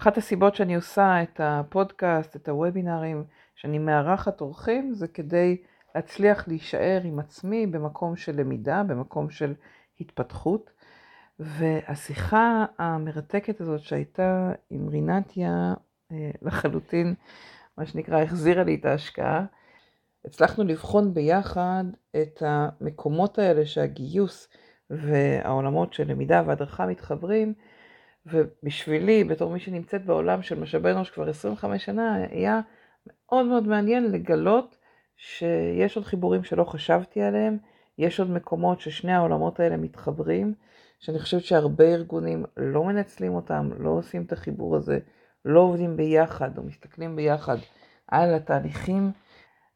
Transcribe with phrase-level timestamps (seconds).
[0.00, 5.56] אחת הסיבות שאני עושה את הפודקאסט, את הוובינרים, שאני מארחת אורחים, זה כדי
[5.94, 9.54] להצליח להישאר עם עצמי במקום של למידה, במקום של
[10.00, 10.70] התפתחות.
[11.38, 15.74] והשיחה המרתקת הזאת שהייתה עם רינתיה
[16.12, 17.14] אה, לחלוטין,
[17.78, 19.44] מה שנקרא, החזירה לי את ההשקעה.
[20.24, 21.84] הצלחנו לבחון ביחד
[22.16, 24.48] את המקומות האלה שהגיוס
[24.90, 27.54] והעולמות של למידה והדרכה מתחברים,
[28.30, 32.60] ובשבילי, בתור מי שנמצאת בעולם של משאבי אנוש כבר 25 שנה, היה
[33.06, 34.76] מאוד מאוד מעניין לגלות
[35.16, 37.58] שיש עוד חיבורים שלא חשבתי עליהם,
[37.98, 40.54] יש עוד מקומות ששני העולמות האלה מתחברים,
[40.98, 44.98] שאני חושבת שהרבה ארגונים לא מנצלים אותם, לא עושים את החיבור הזה,
[45.44, 47.56] לא עובדים ביחד או מסתכלים ביחד
[48.08, 49.10] על התהליכים,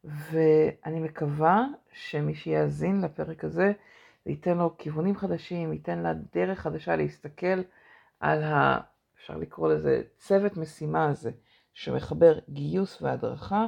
[0.03, 3.71] ואני מקווה שמי שיאזין לפרק הזה,
[4.25, 7.61] זה ייתן לו כיוונים חדשים, ייתן לה דרך חדשה להסתכל
[8.23, 8.79] על ה...
[9.17, 11.31] אפשר לקרוא לזה צוות משימה הזה,
[11.73, 13.65] שמחבר גיוס והדרכה,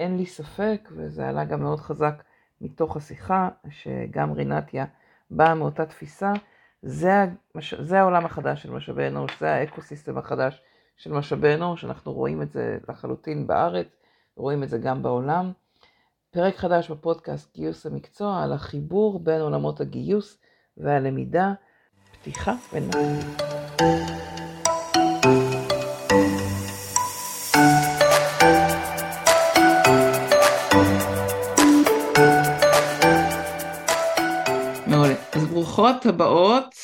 [0.00, 2.22] אין לי ספק, וזה עלה גם מאוד חזק
[2.60, 4.84] מתוך השיחה, שגם רינתיה
[5.30, 6.32] באה מאותה תפיסה,
[6.82, 7.10] זה,
[7.54, 7.74] המש...
[7.74, 10.62] זה העולם החדש של משאבי אנוש, זה האקוסיסטם החדש
[10.96, 13.86] של משאבי אנוש, אנחנו רואים את זה לחלוטין בארץ,
[14.36, 15.52] רואים את זה גם בעולם.
[16.30, 20.38] פרק חדש בפודקאסט גיוס המקצוע על החיבור בין עולמות הגיוס
[20.76, 21.52] והלמידה,
[22.12, 22.54] פתיחה
[23.80, 24.20] ונתחיל.
[35.52, 36.74] ברוכות הבאות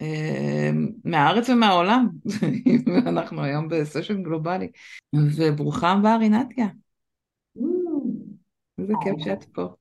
[0.00, 0.70] אה,
[1.04, 2.08] מהארץ ומהעולם,
[3.08, 4.70] אנחנו היום בסשן גלובלי,
[5.14, 6.66] וברוכה הבאה רינתיה.
[8.78, 9.74] איזה כיף שאת פה.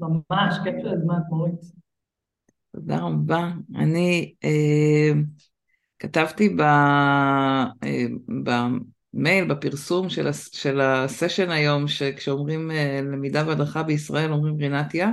[0.00, 1.60] ממש, כיף שהזמנת מורית.
[2.72, 3.52] תודה רבה.
[3.74, 5.12] אני אה,
[6.04, 7.66] כתבתי אה,
[8.44, 15.10] במייל, בפרסום של, של הסשן היום, שכשאומרים אה, למידה והדרכה בישראל אומרים רינתיה,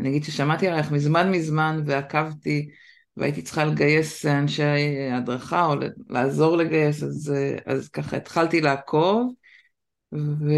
[0.00, 2.70] אני אגיד ששמעתי עלייך מזמן מזמן ועקבתי
[3.16, 4.62] והייתי צריכה לגייס אנשי
[5.12, 5.74] הדרכה או
[6.08, 7.34] לעזור לגייס, אז,
[7.66, 9.32] אז ככה התחלתי לעקוב
[10.14, 10.52] ו...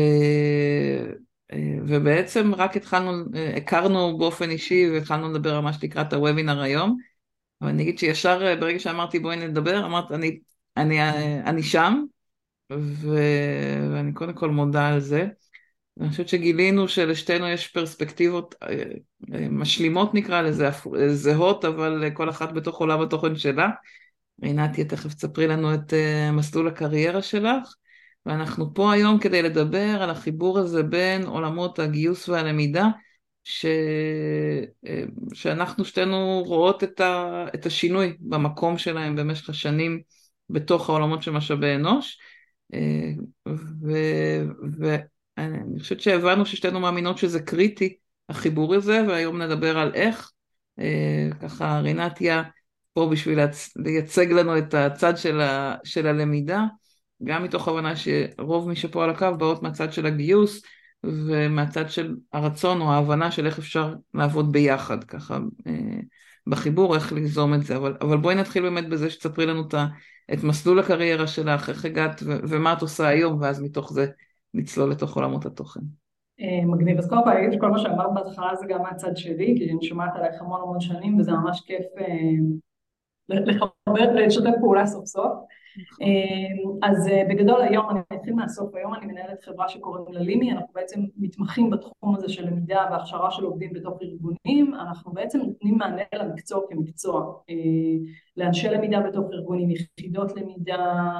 [1.87, 3.25] ובעצם רק התחלנו,
[3.57, 6.97] הכרנו באופן אישי והתחלנו לדבר ממש לקראת הוובינר היום.
[7.63, 10.39] אבל אני אגיד שישר ברגע שאמרתי בואי נדבר, אמרת אני,
[10.77, 10.99] אני,
[11.43, 12.05] אני שם,
[12.73, 13.19] ו...
[13.93, 15.27] ואני קודם כל מודה על זה.
[16.01, 18.69] אני חושבת שגילינו שלשתינו יש פרספקטיבות אה,
[19.35, 20.69] אה, משלימות נקרא לזה,
[21.09, 23.69] זהות, אבל כל אחת בתוך עולם התוכן שלה.
[24.43, 27.75] עינתיה, תכף תספרי לנו את אה, מסלול הקריירה שלך.
[28.27, 32.87] ואנחנו פה היום כדי לדבר על החיבור הזה בין עולמות הגיוס והלמידה,
[33.49, 33.67] ש...
[35.35, 37.45] שאנחנו שתינו רואות את, ה...
[37.55, 40.01] את השינוי במקום שלהם במשך השנים
[40.51, 42.19] בתוך העולמות של משאבי אנוש.
[43.83, 43.91] ו...
[44.79, 44.97] ו...
[45.39, 47.97] אני חושבת שהבנו ששתינו מאמינות שזה קריטי,
[48.29, 50.31] החיבור הזה, והיום נדבר על איך.
[50.79, 52.43] אה, ככה רינתיה
[52.93, 53.39] פה בשביל
[53.77, 56.65] לייצג לנו את הצד של, ה, של הלמידה,
[57.25, 60.63] גם מתוך הבנה שרוב מי שפה על הקו באות מהצד של הגיוס,
[61.05, 66.01] ומהצד של הרצון או ההבנה של איך אפשר לעבוד ביחד, ככה אה,
[66.47, 67.77] בחיבור, איך ליזום את זה.
[67.77, 69.63] אבל, אבל בואי נתחיל באמת בזה שתספרי לנו
[70.33, 74.07] את מסלול הקריירה שלך, איך הגעת ומה את עושה היום, ואז מתוך זה
[74.55, 75.81] לצלול לתוך עולמות התוכן.
[76.41, 76.99] אה, מגניב.
[76.99, 79.87] אז קודם כל אני אגיד שכל מה שאמרת בהתחלה זה גם מהצד שלי, כי אני
[79.87, 82.07] שומעת עלייך המון המון שנים וזה ממש כיף אה,
[83.29, 85.33] לחבר, לשתף פעולה סוף סוף.
[86.03, 90.69] אה, אז בגדול היום, אני אתחיל מהסוף, היום אני מנהלת חברה שקוראים לה לימי, אנחנו
[90.75, 96.03] בעצם מתמחים בתחום הזה של למידה והכשרה של עובדים בתוך ארגונים, אנחנו בעצם נותנים מענה
[96.15, 97.33] למקצוע כמקצוע,
[98.37, 101.13] לאנשי למידה בתוך ארגונים, יחידות למידה,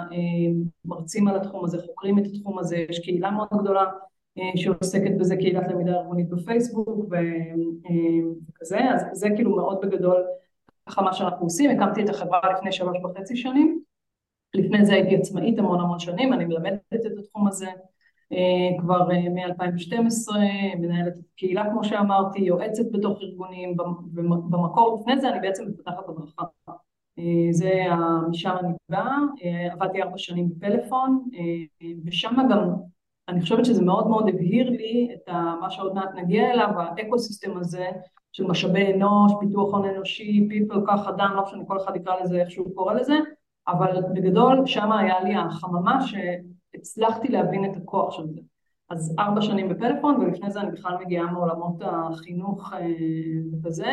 [0.85, 3.85] מרצים על התחום הזה, חוקרים את התחום הזה, יש קהילה מאוד גדולה
[4.57, 10.25] שעוסקת בזה, קהילת למידה ארגונית בפייסבוק וכזה, אז זה כאילו מאוד בגדול
[10.89, 13.81] ככה מה שאנחנו עושים, הקמתי את החברה לפני שלוש וחצי שנים
[14.57, 17.67] לפני זה הייתי עצמאית המון המון שנים, אני מלמדת את התחום הזה
[18.33, 20.37] אה, כבר אה, מ-2012,
[20.79, 23.77] מנהלת קהילה כמו שאמרתי, יועצת בתוך ארגונים,
[24.51, 26.43] במקור לפני זה אני בעצם מפתחת הדרכה.
[27.19, 27.73] אה, זה
[28.31, 29.17] משם אני באה,
[29.73, 31.29] עבדתי ארבע שנים בפלאפון,
[32.05, 32.71] ושם גם
[33.29, 35.29] אני חושבת שזה מאוד מאוד הבהיר לי את
[35.61, 37.87] מה שעוד מעט נגיע אליו, האקו סיסטם הזה
[38.33, 42.41] של משאבי אנוש, פיתוח הון אנושי, people, כוח אדם, לא משנה כל אחד יקרא לזה
[42.41, 43.15] איך שהוא קורא לזה,
[43.69, 48.41] אבל בגדול שם היה לי החממה שהצלחתי להבין את הכוח של זה.
[48.91, 52.87] אז ארבע שנים בפלאפון ולפני זה אני בכלל מגיעה מעולמות החינוך אה,
[53.53, 53.91] וכזה,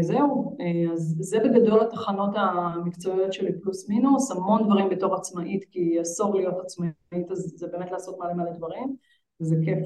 [0.00, 0.56] זהו,
[0.92, 6.54] אז זה בגדול התחנות המקצועיות שלי פלוס מינוס, המון דברים בתור עצמאית, כי עשור להיות
[6.60, 8.96] עצמאית אז זה באמת לעשות מלא מלא דברים,
[9.40, 9.78] וזה כיף.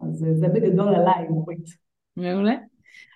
[0.00, 1.66] אז זה בגדול עליי, מורית.
[2.16, 2.54] מעולה.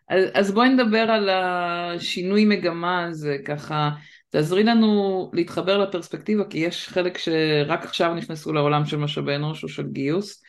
[0.09, 3.91] אז, אז בואי נדבר על השינוי מגמה הזה, ככה,
[4.31, 9.69] תעזרי לנו להתחבר לפרספקטיבה, כי יש חלק שרק עכשיו נכנסו לעולם של משאבי אנוש או
[9.69, 10.43] של גיוס,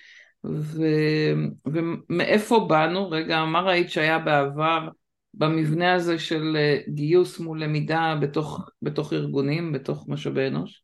[0.45, 0.83] ו,
[1.65, 3.09] ומאיפה באנו?
[3.09, 4.87] רגע, מה ראית שהיה בעבר
[5.33, 6.57] במבנה הזה של
[6.87, 10.83] גיוס מול למידה בתוך, בתוך ארגונים, בתוך משאבי אנוש?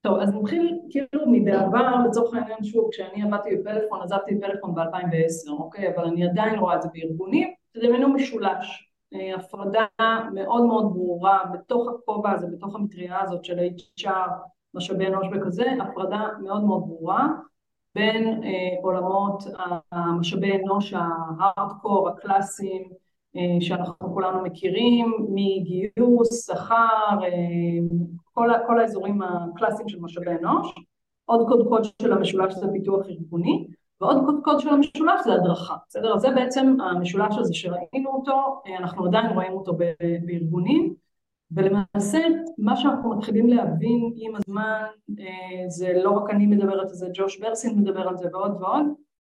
[0.00, 5.94] טוב, אז נתחיל כאילו מבעבר, לצורך העניין שוב, כשאני עבדתי בפלאפון, עזבתי בפלאפון ב-2010, אוקיי?
[5.96, 7.48] אבל אני עדיין רואה את זה בארגונים,
[7.82, 8.85] ממנו משולש.
[9.14, 9.86] אה, הפרדה
[10.34, 13.58] מאוד מאוד ברורה בתוך הכובע הזה, בתוך המטריה הזאת של
[14.00, 14.30] HR,
[14.74, 17.26] משאבי אנוש וכזה, הפרדה מאוד מאוד ברורה
[17.94, 19.44] בין אה, עולמות
[19.92, 22.88] המשאבי אנוש ההארדקור, הקלאסיים,
[23.36, 27.28] אה, שאנחנו כולנו מכירים, מגיוס, שכר, אה,
[28.32, 30.74] כל, כל האזורים הקלאסיים של משאבי אנוש,
[31.24, 33.66] עוד קודקוד של המשולש זה פיתוח ארגוני,
[34.00, 36.14] ועוד קודקוד של המשולש זה הדרכה, בסדר?
[36.14, 39.72] אז זה בעצם המשולש הזה שראינו אותו, אה, אנחנו עדיין רואים אותו
[40.26, 40.94] בארגונים,
[41.50, 42.18] ולמעשה
[42.58, 44.82] מה שאנחנו מתחילים להבין עם הזמן,
[45.68, 48.86] זה לא רק אני מדברת על זה, ג'וש ברסין מדבר על זה ועוד ועוד,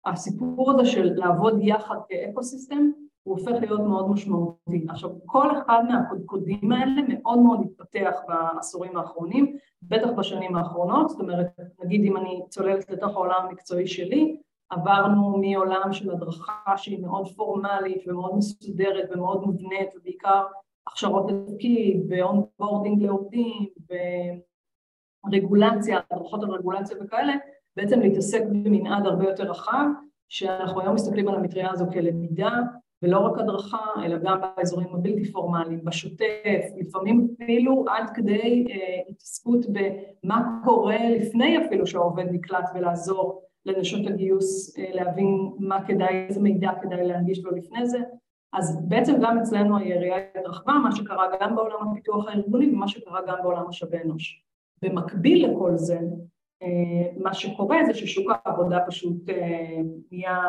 [0.05, 2.91] הסיפור הזה של לעבוד יחד כאקו סיסטם,
[3.23, 4.85] הוא הופך להיות מאוד משמעותי.
[4.89, 11.47] עכשיו, כל אחד מהקודקודים האלה מאוד מאוד התפתח בעשורים האחרונים, בטח בשנים האחרונות, זאת אומרת,
[11.83, 14.37] נגיד אם אני צוללת לתוך העולם המקצועי שלי,
[14.73, 20.43] עברנו מעולם של הדרכה שהיא מאוד פורמלית ומאוד מסודרת ומאוד מובנית, ובעיקר
[20.87, 23.67] הכשרות לתפקיד ו onboarding לעובדים
[25.25, 27.33] ורגולציה, הדרכות על רגולציה וכאלה,
[27.75, 29.85] בעצם להתעסק במנעד הרבה יותר רחב,
[30.29, 32.51] שאנחנו היום מסתכלים על המטריה הזו כלמידה,
[33.01, 39.65] ולא רק הדרכה, אלא גם באזורים הבלתי פורמליים, בשוטף, לפעמים אפילו עד כדי אה, התעסקות
[39.65, 46.71] במה קורה לפני אפילו שהעובד נקלט ולעזור לנשות הגיוס אה, להבין מה כדאי, איזה מידע
[46.81, 47.99] כדאי להנגיש לו לפני זה.
[48.53, 53.37] אז בעצם גם אצלנו היריעה התרחבה, מה שקרה גם בעולם הפיתוח הארגוני ומה שקרה גם
[53.43, 54.43] בעולם משאבי אנוש.
[54.81, 55.99] במקביל לכל זה,
[57.17, 59.81] מה שקורה זה ששוק העבודה פשוט אה,
[60.11, 60.39] נהיה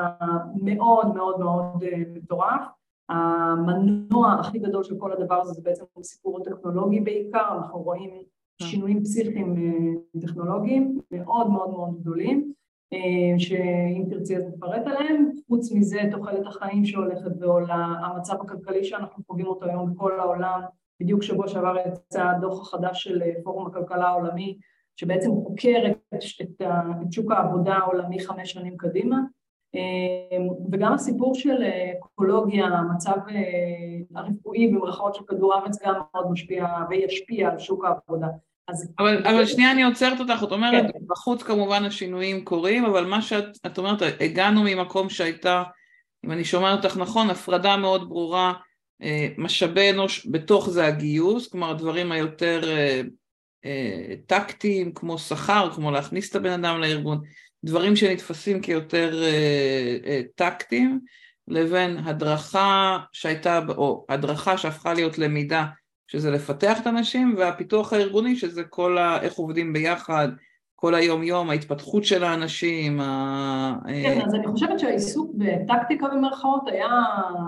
[0.63, 2.61] מאוד מאוד מאוד אה, מטורף.
[3.09, 8.11] המנוע הכי גדול של כל הדבר הזה זה בעצם סיפור טכנולוגי בעיקר, אנחנו רואים
[8.63, 12.53] שינויים פסיכיים אה, טכנולוגיים מאוד מאוד מאוד גדולים,
[13.39, 15.31] שאם תרצי אז נפרט עליהם.
[15.49, 20.61] חוץ מזה, תוחלת החיים שהולכת ועולה, המצב הכלכלי שאנחנו חווים אותו היום בכל העולם,
[21.01, 24.59] בדיוק שבוע שעבר יצא הדוח החדש של פורום הכלכלה העולמי,
[24.97, 26.63] שבעצם חוקר את, את,
[27.03, 29.19] את שוק העבודה העולמי חמש שנים קדימה,
[29.75, 31.63] אמ, וגם הסיפור של
[31.99, 38.29] אקולוגיה, המצב אה, הרפואי במרכאות של כדור הארץ גם מאוד משפיע וישפיע על שוק העבודה.
[38.99, 39.27] אבל.
[39.27, 40.99] אבל שנייה אני עוצרת אותך, את אומרת, כן.
[41.07, 45.63] בחוץ כמובן השינויים קורים, אבל מה שאת אומרת, הגענו ממקום שהייתה,
[46.25, 48.53] אם אני שומעת אותך נכון, הפרדה מאוד ברורה,
[49.03, 53.01] אה, משאבי אנוש, בתוך זה הגיוס, כלומר הדברים היותר אה,
[53.65, 57.21] אה, טקטיים כמו שכר, כמו להכניס את הבן אדם לארגון,
[57.65, 59.23] דברים שנתפסים כיותר
[60.35, 61.01] טקטיים,
[61.49, 65.67] לבין הדרכה שהייתה, או הדרכה שהפכה להיות למידה,
[66.07, 69.23] שזה לפתח את האנשים, והפיתוח הארגוני, שזה כל ה...
[69.23, 70.29] איך עובדים ביחד,
[70.85, 73.01] כל היום יום, ההתפתחות של האנשים.
[73.87, 76.89] כן, אז אני חושבת שהעיסוק בטקטיקה במרכאות היה,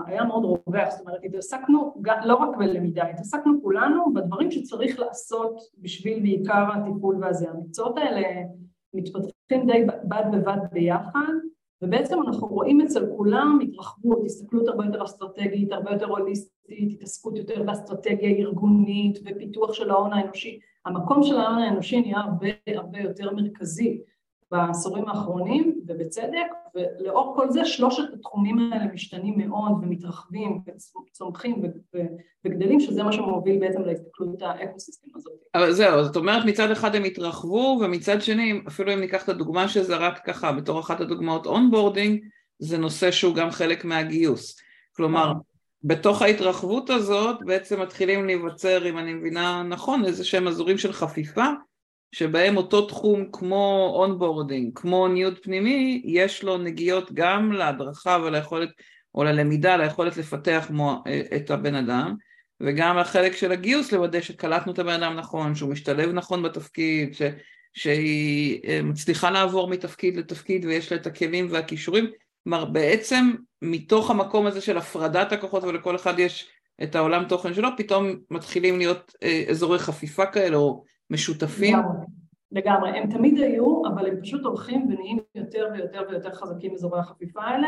[0.05, 1.93] היה מאוד רווח, זאת אומרת, התעסקנו
[2.25, 7.49] לא רק בלמידה, התעסקנו כולנו בדברים שצריך לעשות בשביל בעיקר הטיפול והזה.
[7.49, 8.27] המקצועות האלה
[8.93, 11.33] מתפתחים די בד בבד ביחד,
[11.81, 17.63] ובעצם אנחנו רואים אצל כולם התרחבות, הסתכלות הרבה יותר אסטרטגית, הרבה יותר הוליסטית, התעסקות יותר
[17.63, 20.59] באסטרטגיה ארגונית ופיתוח של ההון האנושי.
[20.85, 24.01] המקום של ההון האנושי נהיה הרבה הרבה יותר מרכזי
[24.51, 30.59] בעשורים האחרונים, ובצדק, ולאור כל זה שלושת התחומים האלה משתנים מאוד ומתרחבים
[31.07, 31.61] וצומחים
[32.45, 35.33] וגדלים, שזה מה שמוביל בעצם להסתכלות ה ecosystem הזאת.
[35.55, 39.67] אבל זהו, זאת אומרת מצד אחד הם התרחבו, ומצד שני, אפילו אם ניקח את הדוגמה
[39.67, 42.23] שזרקת ככה, בתור אחת הדוגמאות onboarding,
[42.59, 44.57] זה נושא שהוא גם חלק מהגיוס.
[44.95, 45.33] כלומר,
[45.83, 51.45] בתוך ההתרחבות הזאת בעצם מתחילים להיווצר, אם אני מבינה נכון, איזה שהם אזורים של חפיפה,
[52.11, 58.69] שבהם אותו תחום כמו onboarding, כמו ניוד פנימי, יש לו נגיעות גם להדרכה וליכולת,
[59.15, 61.03] או ללמידה, ליכולת לפתח מו,
[61.35, 62.15] את הבן אדם,
[62.61, 67.21] וגם החלק של הגיוס לוודא שקלטנו את הבן אדם נכון, שהוא משתלב נכון בתפקיד, ש,
[67.73, 72.11] שהיא אה, מצליחה לעבור מתפקיד לתפקיד ויש לה את הכלים והכישורים,
[72.43, 76.49] כלומר בעצם מתוך המקום הזה של הפרדת הכוחות ולכל אחד יש
[76.83, 81.77] את העולם תוכן שלו, פתאום מתחילים להיות אה, אזורי חפיפה כאלה או משותפים?
[81.77, 82.05] לגמרי,
[82.51, 82.89] לגמרי.
[82.89, 87.67] הם תמיד היו, אבל הם פשוט הולכים ונהיים יותר ויותר ויותר חזקים אזורי החפיפה האלה.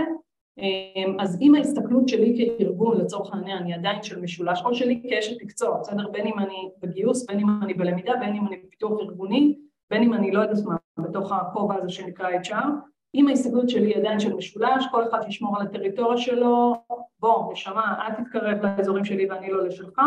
[0.59, 5.43] אמ, אז אם ההסתכלות שלי כארגון, לצורך העניין, היא עדיין של משולש, או שלי כאשת
[5.43, 6.09] מקצוע, בסדר?
[6.11, 9.57] בין אם אני בגיוס, בין אם אני בלמידה, בין אם אני בפיתוח ארגוני,
[9.89, 12.67] בין אם אני לא יודעת מה, בתוך הכובע הזה שנקרא HR,
[13.15, 16.75] אם ההסתכלות שלי עדיין של משולש, כל אחד ישמור על הטריטוריה שלו,
[17.19, 20.01] בוא, נשמה, אל תתקרב לאזורים שלי ואני לא לשלך,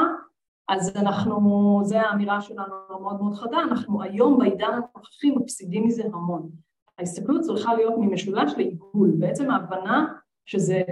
[0.68, 6.50] אז אנחנו, זו האמירה שלנו מאוד מאוד חדה, אנחנו היום בעידן הנוכחי מפסידים מזה המון.
[6.98, 10.06] ההסתכלות צריכה להיות ממשולש לעיגול, בעצם ההבנה
[10.46, 10.82] שזה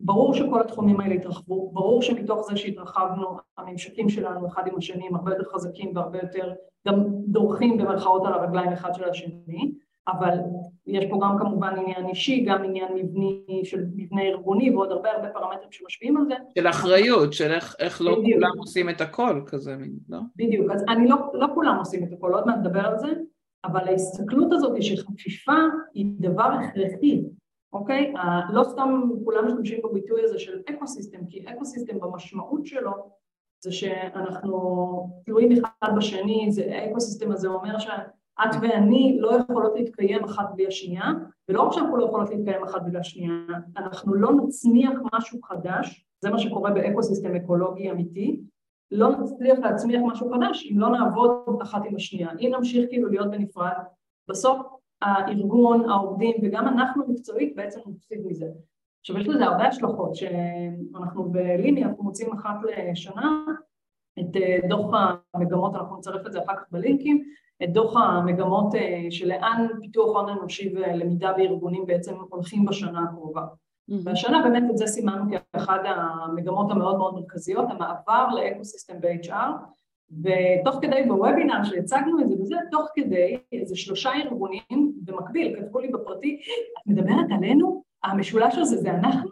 [0.00, 5.16] ברור שכל התחומים האלה התרחבו, ברור שמתוך זה שהתרחבנו, הממשקים שלנו אחד עם השני הם
[5.16, 6.52] הרבה יותר חזקים והרבה יותר
[6.88, 9.72] גם דורכים במרכאות על הרגליים אחד של השני,
[10.18, 10.38] אבל
[10.86, 15.28] יש פה גם כמובן עניין אישי, גם עניין מבני של מבנה ארגוני ועוד הרבה הרבה
[15.28, 16.34] פרמטרים שמשפיעים על זה.
[16.58, 18.40] של אחריות, של איך, איך לא בדיוק.
[18.40, 19.76] כולם עושים את הכל כזה,
[20.08, 20.18] לא?
[20.36, 23.08] בדיוק, אז אני לא, לא כולם עושים את הכל, עוד מעט נדבר על זה,
[23.64, 25.52] אבל ההסתכלות הזאת של חפיפה
[25.94, 27.22] היא דבר הכרחי,
[27.72, 28.12] אוקיי?
[28.52, 32.92] לא סתם כולם משתמשים בביטוי הזה של ecosystem, כי ecosystem במשמעות שלו
[33.62, 37.78] זה שאנחנו תלויים אחד בשני, זה ה ecosystem הזה אומר
[38.42, 41.04] שאת ואני לא יכולות להתקיים אחת בלי השנייה,
[41.48, 43.32] ולא רק שאנחנו לא יכולות להתקיים אחת בלי השנייה,
[43.76, 48.40] אנחנו לא נצמיח משהו חדש, זה מה שקורה באקו סיסטם אקולוגי אמיתי,
[48.90, 51.30] לא נצליח להצמיח משהו חדש אם לא נעבוד
[51.62, 52.30] אחת עם השנייה.
[52.40, 53.72] אם נמשיך כאילו להיות בנפרד,
[54.28, 54.66] בסוף
[55.02, 58.46] הארגון, העובדים וגם אנחנו מקצועית בעצם נפסיד מזה.
[59.00, 63.44] עכשיו יש לזה הרבה השלכות שאנחנו בליני, אנחנו מוצאים אחת לשנה
[64.18, 64.90] את אה, דוח
[65.34, 67.24] המגמות, אנחנו נצרף את זה אחר כך בלינקים,
[67.62, 73.46] את דוח המגמות אה, שלאן פיתוח הון אנושי ולמידה בארגונים בעצם הולכים בשנה הקרובה.
[74.04, 79.50] והשנה באמת את זה סימנו כאחד המגמות המאוד מאוד מרכזיות, המעבר לאקוסיסטם ב-HR,
[80.22, 85.88] ותוך כדי בוובינר שהצגנו את זה וזה, תוך כדי איזה שלושה ארגונים במקביל כתבו לי
[85.88, 86.40] בפרטי,
[86.78, 87.82] את מדברת עלינו?
[88.04, 89.30] המשולש הזה זה אנחנו?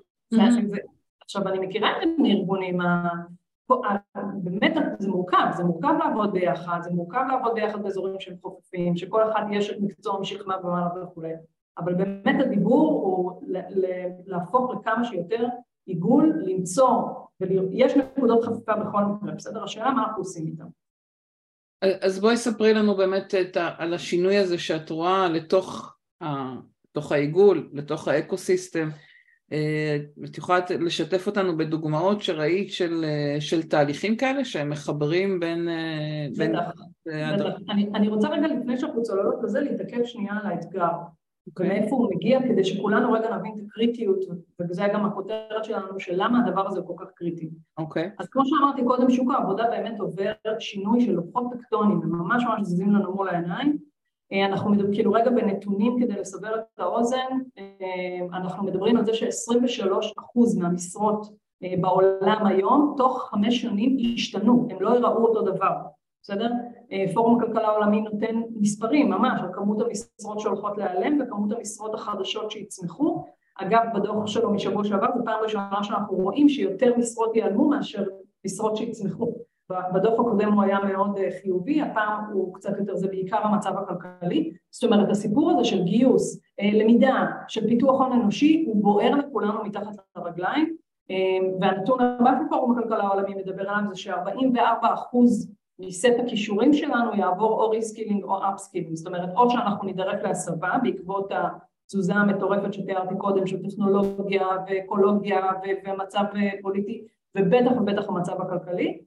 [1.25, 2.79] עכשיו אני מכירה את הארגונים,
[4.35, 9.33] באמת זה מורכב, זה מורכב לעבוד ביחד, זה מורכב לעבוד ביחד באזורים שהם חופפים, שכל
[9.33, 11.33] אחד יש את מקצוע משכמה ומעלה וכולי,
[11.79, 13.43] אבל באמת הדיבור הוא
[14.27, 15.47] להפוך לכמה שיותר
[15.87, 16.89] עיגול, למצוא,
[17.41, 19.65] ויש נקודות חפיפה בכל מקרה, בסדר?
[19.65, 20.67] השאלה מה אנחנו עושים איתם.
[22.03, 26.27] אז בואי ספרי לנו באמת ה, על השינוי הזה שאת רואה לתוך, ה,
[27.11, 28.89] העיגול, לתוך האקו-סיסטם.
[28.89, 29.08] אה,
[30.25, 33.05] את יכולה לשתף אותנו בדוגמאות שראית של,
[33.41, 35.69] של תהליכים כאלה שהם מחברים בין...
[35.69, 36.55] אה, בין...
[37.71, 40.89] אני, אני רוצה רגע לפני שאנחנו צוללות לזה להתעכב שנייה על האתגר.
[40.89, 41.63] okay.
[41.63, 44.19] ומאיפה הוא מגיע, כדי שכולנו רגע נבין את הקריטיות,
[44.61, 47.51] וזה גם הכותרת שלנו, של למה הדבר הזה כל כך קריטי.
[47.79, 48.05] אוקיי.
[48.05, 48.23] Okay.
[48.23, 52.63] אז כמו שאמרתי קודם, שוק העבודה באמת עובר שינוי של לוחות טקטונים, הם ממש ממש
[52.63, 53.88] זזים לנו מול העיניים.
[54.33, 57.27] אה, אנחנו מדברים, כאילו רגע בנתונים כדי לסבר את האוזן,
[57.59, 61.27] אה, אנחנו מדברים על זה ש-23% מהמשרות
[61.63, 65.73] אה, בעולם היום, תוך חמש שנים השתנו, הם לא יראו אותו דבר.
[66.23, 66.51] בסדר?
[67.15, 73.25] פורום הכלכלה העולמי נותן מספרים ממש על כמות המשרות שהולכות להיעלם וכמות המשרות החדשות שיצמחו.
[73.59, 78.05] אגב, בדוח שלו משבוע שעבר זו פעם ראשונה שאנחנו רואים שיותר משרות ייעלמו מאשר
[78.47, 79.33] משרות שיצמחו.
[79.95, 84.53] בדוח הקודם הוא היה מאוד אה, חיובי, הפעם הוא קצת יותר, זה בעיקר המצב הכלכלי.
[84.71, 89.65] זאת אומרת, הסיפור הזה של גיוס, אה, למידה, של פיתוח הון אנושי, הוא בוער לכולנו
[89.65, 90.77] מתחת לרגליים.
[91.61, 97.63] והנתון הבא של פורום הכלכלה העולמי מדבר עליו זה ש-44 אחוז מסט הכישורים שלנו יעבור
[97.63, 103.47] או reskilling או upskilling, זאת אומרת או שאנחנו נידרש להסבה בעקבות התזוזה המטורפת שתיארתי קודם
[103.47, 105.41] של טכנולוגיה ואקולוגיה
[105.87, 106.25] ומצב
[106.63, 107.05] פוליטי
[107.37, 108.99] ובטח ובטח המצב הכלכלי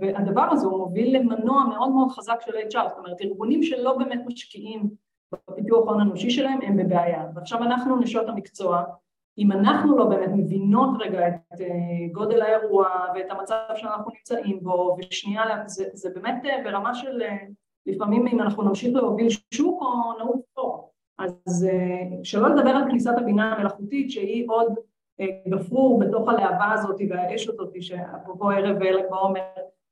[0.00, 4.20] והדבר הזה הוא מוביל למנוע מאוד מאוד חזק של HR, זאת אומרת ארגונים שלא באמת
[4.26, 4.90] משקיעים
[5.32, 8.84] בפיתוח ההון האנושי שלהם הם בבעיה ועכשיו אנחנו נשות המקצוע
[9.38, 11.66] אם אנחנו לא באמת מבינות רגע את אה,
[12.12, 17.36] גודל האירוע ואת המצב שאנחנו נמצאים בו, ושנייה, זה, זה באמת אה, ברמה של אה,
[17.86, 20.88] לפעמים אם אנחנו נמשיך להוביל שוק או נעוף פה.
[21.18, 21.68] אז
[22.22, 24.74] שלא לדבר על כניסת הבינה המלאכותית שהיא עוד
[25.48, 29.40] גפרור בתוך הלהבה הזאת והאש הזאת, שאפרופו ערב ול"ג בעומר,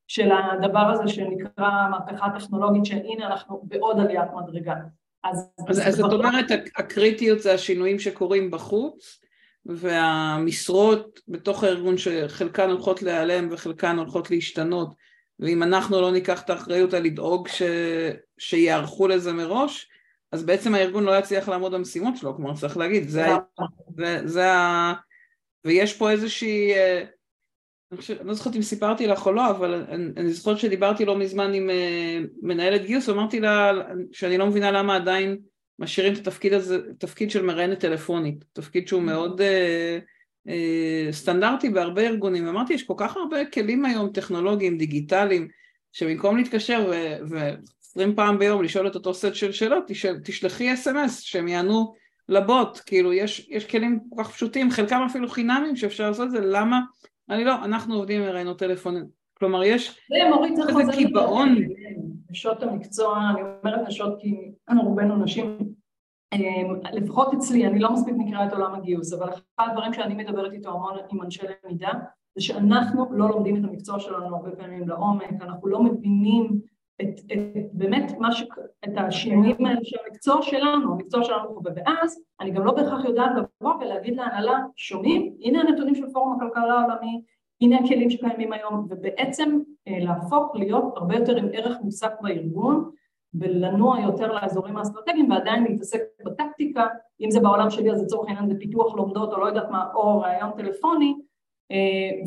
[0.09, 4.75] של הדבר הזה שנקרא מהפכה טכנולוגית, שהנה אנחנו בעוד עליית מדרגה.
[5.25, 6.45] אז, אז, אז את אומרת
[6.77, 9.21] הקריטיות זה השינויים שקורים בחוץ,
[9.67, 14.95] והמשרות בתוך הארגון שחלקן הולכות להיעלם וחלקן הולכות להשתנות
[15.41, 17.63] ואם אנחנו לא ניקח את האחריות על לדאוג ש...
[18.39, 19.89] שיערכו לזה מראש
[20.33, 23.27] אז בעצם הארגון לא יצליח לעמוד במשימות שלו, כלומר צריך להגיד, זה,
[23.97, 24.95] זה, זה ה...
[25.69, 27.05] ויש פה איזושהי, אה,
[27.93, 31.05] אני, חושב, אני לא זוכרת אם סיפרתי לך או לא, אבל אני, אני זוכרת שדיברתי
[31.05, 33.73] לא מזמן עם אה, מנהלת גיוס, ואמרתי לה
[34.13, 35.39] שאני לא מבינה למה עדיין
[35.79, 39.99] משאירים את התפקיד הזה, תפקיד של מראיינת טלפונית, תפקיד שהוא מאוד אה,
[40.49, 45.49] אה, סטנדרטי בהרבה ארגונים, אמרתי יש כל כך הרבה כלים היום טכנולוגיים, דיגיטליים,
[45.93, 46.93] שבמקום להתקשר
[47.29, 51.95] ועשרים פעם ביום לשאול את אותו סט של שאלות, תשל, תשלחי אס.אם.אס שהם יענו
[52.29, 56.41] לבוט, כאילו יש, יש כלים כל כך פשוטים, חלקם אפילו חינמים שאפשר לעשות את זה,
[56.41, 56.81] למה?
[57.31, 58.95] אני לא, אנחנו עובדים עם מראיינות טלפון,
[59.39, 60.01] כלומר יש
[60.81, 61.57] איזה קיבעון.
[62.31, 64.35] נשות המקצוע, אני אומרת נשות כי
[64.83, 65.59] רובנו נשים,
[66.33, 70.53] אמ, לפחות אצלי, אני לא מספיק מכירה את עולם הגיוס, אבל אחד הדברים שאני מדברת
[70.53, 71.91] איתו המון עם אנשי למידה,
[72.35, 76.61] זה שאנחנו לא לומדים את המקצוע שלנו הרבה פעמים לעומק, אנחנו לא מבינים
[77.03, 78.45] את, את, באמת מה ש...
[78.85, 83.31] את השינויים האלה של המקצוע שלנו, המקצוע שלנו חווה, ואז אני גם לא בהכרח יודעת
[83.37, 85.35] לבוא ולהגיד להנהלה, שומעים?
[85.41, 87.23] הנה הנתונים של פורום הכלכלה העולמי,
[87.61, 92.91] הנה הכלים שקיימים היום, ובעצם אה, להפוך להיות הרבה יותר עם ערך מוסף בארגון,
[93.35, 96.87] ולנוע יותר לאזורים האסטרטגיים ועדיין להתעסק בטקטיקה,
[97.21, 100.21] אם זה בעולם שלי אז לצורך העניין זה פיתוח לומדות או לא יודעת מה, או
[100.21, 101.15] רעיון טלפוני,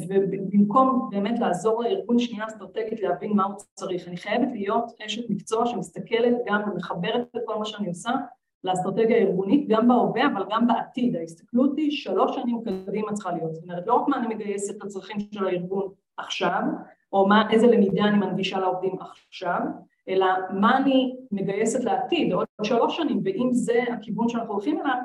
[0.10, 4.08] ובמקום באמת לעזור לארגון שנייה אסטרטגית להבין מה הוא צריך.
[4.08, 8.12] אני חייבת להיות אשת מקצוע שמסתכלת גם ומחברת את כל מה שאני עושה
[8.64, 11.16] לאסטרטגיה הארגונית, גם בהווה אבל גם בעתיד.
[11.16, 13.54] ההסתכלות היא שלוש שנים קדימה צריכה להיות.
[13.54, 16.62] זאת אומרת, לא רק מה אני מגייסת לצרכים של הארגון עכשיו,
[17.14, 19.60] או מה, איזה למידה אני מנגישה לעובדים עכשיו,
[20.10, 24.96] אלא מה אני מגייסת לעתיד, עוד שלוש שנים, ואם זה הכיוון שאנחנו הולכים אליו,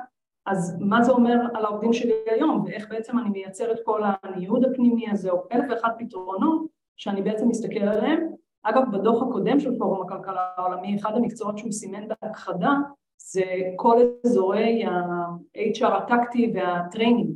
[0.47, 4.65] אז מה זה אומר על העובדים שלי היום, ואיך בעצם אני מייצר את כל הניוד
[4.65, 8.27] הפנימי הזה, או אלף ואחת פתרונות שאני בעצם מסתכל עליהם.
[8.63, 12.71] אגב, בדוח הקודם של פורום הכלכלה העולמי, אחד המקצועות שהוא סימן בהכחדה
[13.17, 13.43] זה
[13.75, 17.29] כל אזורי ה-HR הטקטי וה training,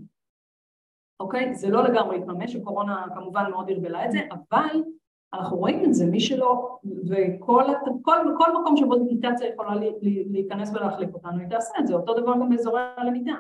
[1.20, 1.54] אוקיי?
[1.54, 4.84] זה לא לגמרי התממש, הקורונה כמובן מאוד ערבלה את זה, אבל
[5.34, 6.78] אנחנו רואים את זה, מי שלא,
[7.10, 7.64] וכל
[8.02, 9.76] כל, כל מקום שבו דיגיטציה יכולה
[10.32, 13.34] להיכנס ולהחליף אותנו, היא תעשה את זה, אותו דבר גם באזורי הלמידה.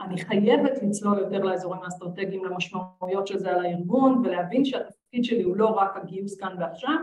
[0.00, 5.56] אני חייבת לצלול יותר לאזורים האסטרטגיים, למשמעויות של זה על הארגון, ולהבין שהתפקיד שלי הוא
[5.56, 6.98] לא רק הגיוס כאן ועכשיו,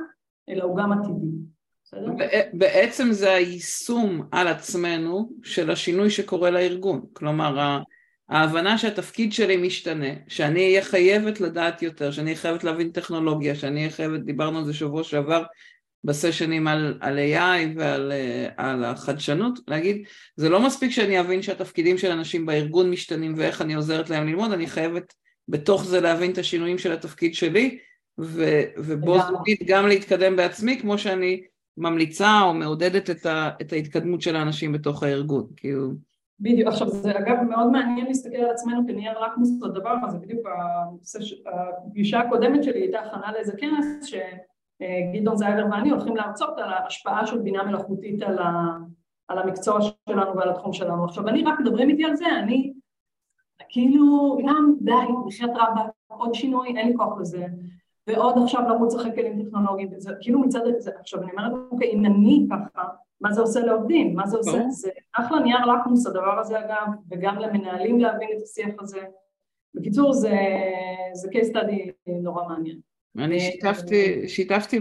[0.49, 1.27] אלא הוא גם עתידי.
[2.53, 7.01] בעצם זה היישום על עצמנו של השינוי שקורה לארגון.
[7.13, 7.79] כלומר,
[8.29, 13.79] ההבנה שהתפקיד שלי משתנה, שאני אהיה חייבת לדעת יותר, שאני אהיה חייבת להבין טכנולוגיה, שאני
[13.79, 15.43] אהיה חייבת, דיברנו על זה שבוע שעבר
[16.03, 18.11] בסשנים על, על AI ועל
[18.57, 20.03] על החדשנות, להגיד,
[20.35, 24.51] זה לא מספיק שאני אבין שהתפקידים של אנשים בארגון משתנים ואיך אני עוזרת להם ללמוד,
[24.51, 25.13] אני חייבת
[25.47, 27.77] בתוך זה להבין את השינויים של התפקיד שלי,
[28.19, 31.41] ו, ובו זוגית גם להתקדם בעצמי, כמו שאני
[31.77, 35.91] ממליצה או מעודדת את, ה, את ההתקדמות של האנשים בתוך הארגון, כאילו
[36.39, 40.47] בדיוק, עכשיו זה אגב מאוד מעניין להסתכל על עצמנו כנייר לקמוס לדבר הזה, בדיוק
[41.45, 47.39] הפגישה הקודמת שלי הייתה הכנה לאיזה כנס שגדעון זייבר ואני הולכים להרצות על ההשפעה של
[47.39, 48.77] בינה מלאכותית על, ה,
[49.27, 51.05] על המקצוע שלנו ועל התחום שלנו.
[51.05, 52.73] עכשיו אני רק מדברים איתי על זה, אני
[53.69, 54.91] כאילו גם די,
[55.27, 57.45] בחייאת רבאק, עוד שינוי, אין לי כוח לזה,
[58.07, 60.59] ועוד עכשיו לרוץ אחרי כלים טכנולוגיים, וזה כאילו מצד
[60.99, 62.83] עכשיו אני אומרת, אוקיי, אם אני ככה
[63.23, 67.39] מה זה עושה לעובדים, מה זה עושה, זה אחלה נייר לקמוס הדבר הזה אגב, וגם
[67.39, 69.01] למנהלים להבין את השיח הזה.
[69.73, 70.37] בקיצור, זה,
[71.13, 72.79] זה case study נורא מעניין.
[73.17, 74.79] אני שיתפתי, שיתפתי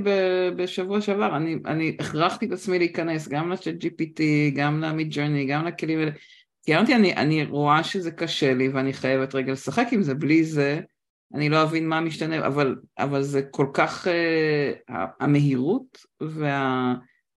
[0.57, 4.21] בשבוע שעבר, אני, אני הכרחתי את עצמי להיכנס גם ל-chat GPT,
[4.55, 6.11] גם ל-mid journey, גם לכלים האלה,
[6.65, 10.45] כי אמרתי, אני, אני רואה שזה קשה לי ואני חייבת רגע לשחק עם זה, בלי
[10.45, 10.81] זה
[11.35, 16.95] אני לא אבין מה משתנה, אבל, אבל זה כל כך, uh, המהירות וה...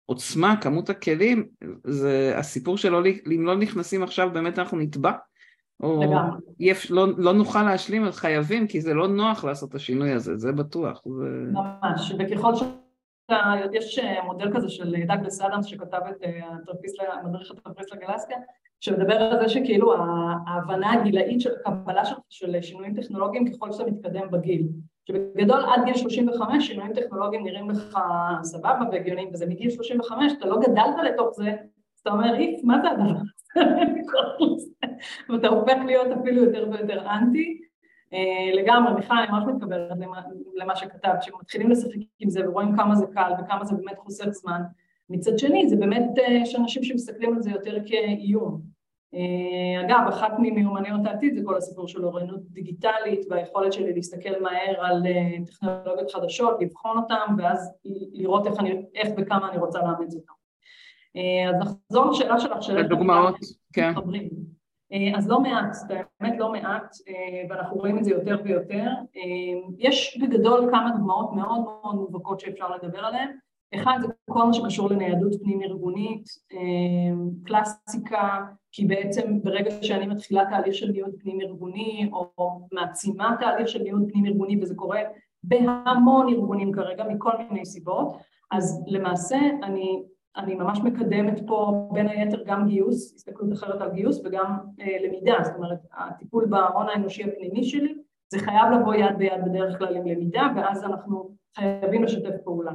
[0.08, 1.48] העוצמה, כמות הכלים,
[1.84, 3.02] זה הסיפור שלא,
[3.36, 5.12] אם לא נכנסים עכשיו באמת אנחנו נטבע,
[5.82, 6.02] או
[6.60, 10.36] יפ, לא, לא נוכל להשלים, אז חייבים, כי זה לא נוח לעשות את השינוי הזה,
[10.36, 11.02] זה בטוח.
[11.06, 11.52] זה...
[11.52, 12.62] ממש, וככל ש...
[13.72, 16.48] יש מודל כזה של דאגלס אדמס שכתב את אה,
[17.12, 18.34] המדריך הטרפיסט לגלסקה,
[18.80, 19.94] שמדבר על זה שכאילו
[20.46, 24.68] ההבנה הגילאית של הקבלה של שינויים טכנולוגיים ככל שאתה מתקדם בגיל.
[25.08, 27.98] שבגדול עד גיל 35 שינויים טכנולוגיים נראים לך
[28.42, 32.80] סבבה והגיוניים וזה מגיל 35 אתה לא גדלת לתוך זה אז אתה אומר איף מה
[32.82, 33.30] זה הדבר הזה?
[35.28, 37.60] ואתה הופך להיות אפילו יותר ויותר אנטי.
[38.12, 39.90] אה, לגמרי מיכל אני ממש מתקבלת
[40.54, 44.62] למה שכתבת שמתחילים לשחק עם זה ורואים כמה זה קל וכמה זה באמת חוסר זמן.
[45.10, 48.73] מצד שני זה באמת אה, שאנשים שמסתכלים על זה יותר כאיום
[49.80, 55.06] אגב, אחת ממיומנויות העתיד זה כל הסיפור של אוריינות דיגיטלית והיכולת שלי להסתכל מהר על
[55.06, 57.72] אה, טכנולוגיות חדשות, לבחון אותן ואז
[58.12, 60.32] לראות איך, אני, איך וכמה אני רוצה לאמץ אותן.
[61.48, 63.36] אז נחזור לשאלה שלך, שאלה דוגמאות,
[63.72, 63.92] כן.
[65.16, 65.76] אז לא מעט,
[66.20, 66.96] באמת לא מעט,
[67.48, 68.90] ואנחנו רואים את זה יותר ויותר.
[69.78, 73.30] יש בגדול כמה דוגמאות מאוד מאוד מובהקות שאפשר לדבר עליהן.
[73.74, 80.44] אחד זה כל מה שקשור לניידות פנים ארגונית, אמ, קלאסיקה, כי בעצם ברגע שאני מתחילה
[80.50, 85.00] תהליך של ניוד פנים ארגוני או מעצימה תהליך של ניוד פנים ארגוני וזה קורה
[85.42, 88.16] בהמון ארגונים כרגע מכל מיני סיבות,
[88.50, 90.02] אז למעשה אני,
[90.36, 95.34] אני ממש מקדמת פה בין היתר גם גיוס, הסתכלות אחרת על גיוס וגם אה, למידה,
[95.42, 97.94] זאת אומרת הטיפול בהון האנושי הפנימי שלי
[98.28, 102.72] זה חייב לבוא יד ביד בדרך כלל עם למידה ואז אנחנו חייבים לשתף פעולה.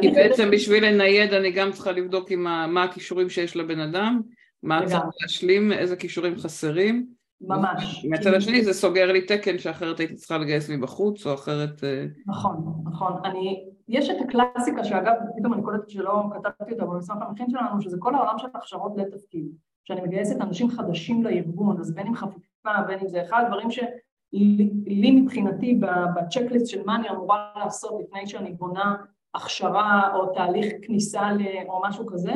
[0.00, 2.32] כי בעצם בשביל לנייד אני גם צריכה לבדוק
[2.68, 4.20] מה הכישורים שיש לבן אדם,
[4.62, 7.06] מה צריך להשלים, איזה כישורים חסרים.
[7.40, 8.06] ממש.
[8.10, 11.84] מהצד השני זה סוגר לי תקן שאחרת הייתי צריכה לגייס מבחוץ או אחרת...
[11.84, 13.12] אה, נכון, נכון.
[13.24, 17.96] אני, יש את הקלאסיקה שאגב, פתאום אני קולטת שלא כתבתי אותה במסמך המכין שלנו, שזה
[18.00, 19.46] כל העולם של הכשרות לתפקיד.
[19.88, 25.10] שאני מגייסת אנשים חדשים לארגון, אז בין אם חפיפה, בין אם זה אחד הדברים שלי
[25.10, 25.80] מבחינתי
[26.14, 28.96] בצ'קליסט של מה אני אמורה לעשות לפני שאני בונה
[29.34, 31.28] הכשרה או תהליך כניסה
[31.68, 32.32] או משהו כזה,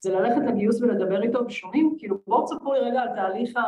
[0.00, 3.58] זה ללכת לגיוס ולדבר איתו ושומעים, כאילו בואו תספרו לי רגע על תהליך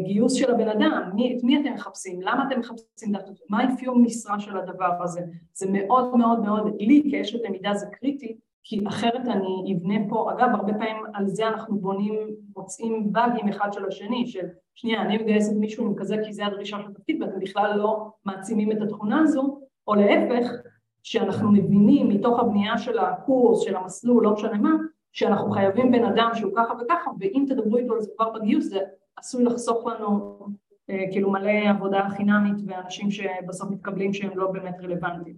[0.00, 3.12] הגיוס של הבן אדם, מי, את מי אתם מחפשים, למה אתם מחפשים,
[3.50, 5.20] מה האפיון משרה של הדבר הזה,
[5.52, 10.48] זה מאוד מאוד מאוד, לי כאשת למידה זה קריטי, כי אחרת אני אבנה פה, אגב
[10.54, 12.14] הרבה פעמים על זה אנחנו בונים,
[12.56, 16.78] מוצאים באגים אחד של השני, של שנייה אני מגייסת מישהו עם כזה כי זה הדרישה
[16.78, 20.50] של התפקיד ואתם בכלל לא מעצימים את התכונה הזו, או להפך,
[21.02, 24.70] שאנחנו מבינים מתוך הבנייה של הקורס, של המסלול, לא משנה מה,
[25.12, 28.80] שאנחנו חייבים בן אדם שהוא ככה וככה, ואם תדברו איתו על זה כבר בגיוס, זה
[29.16, 30.38] עשוי לחסוך לנו
[30.90, 35.36] אה, כאילו מלא עבודה חינמית ואנשים שבסוף מתקבלים שהם לא באמת רלוונטיים.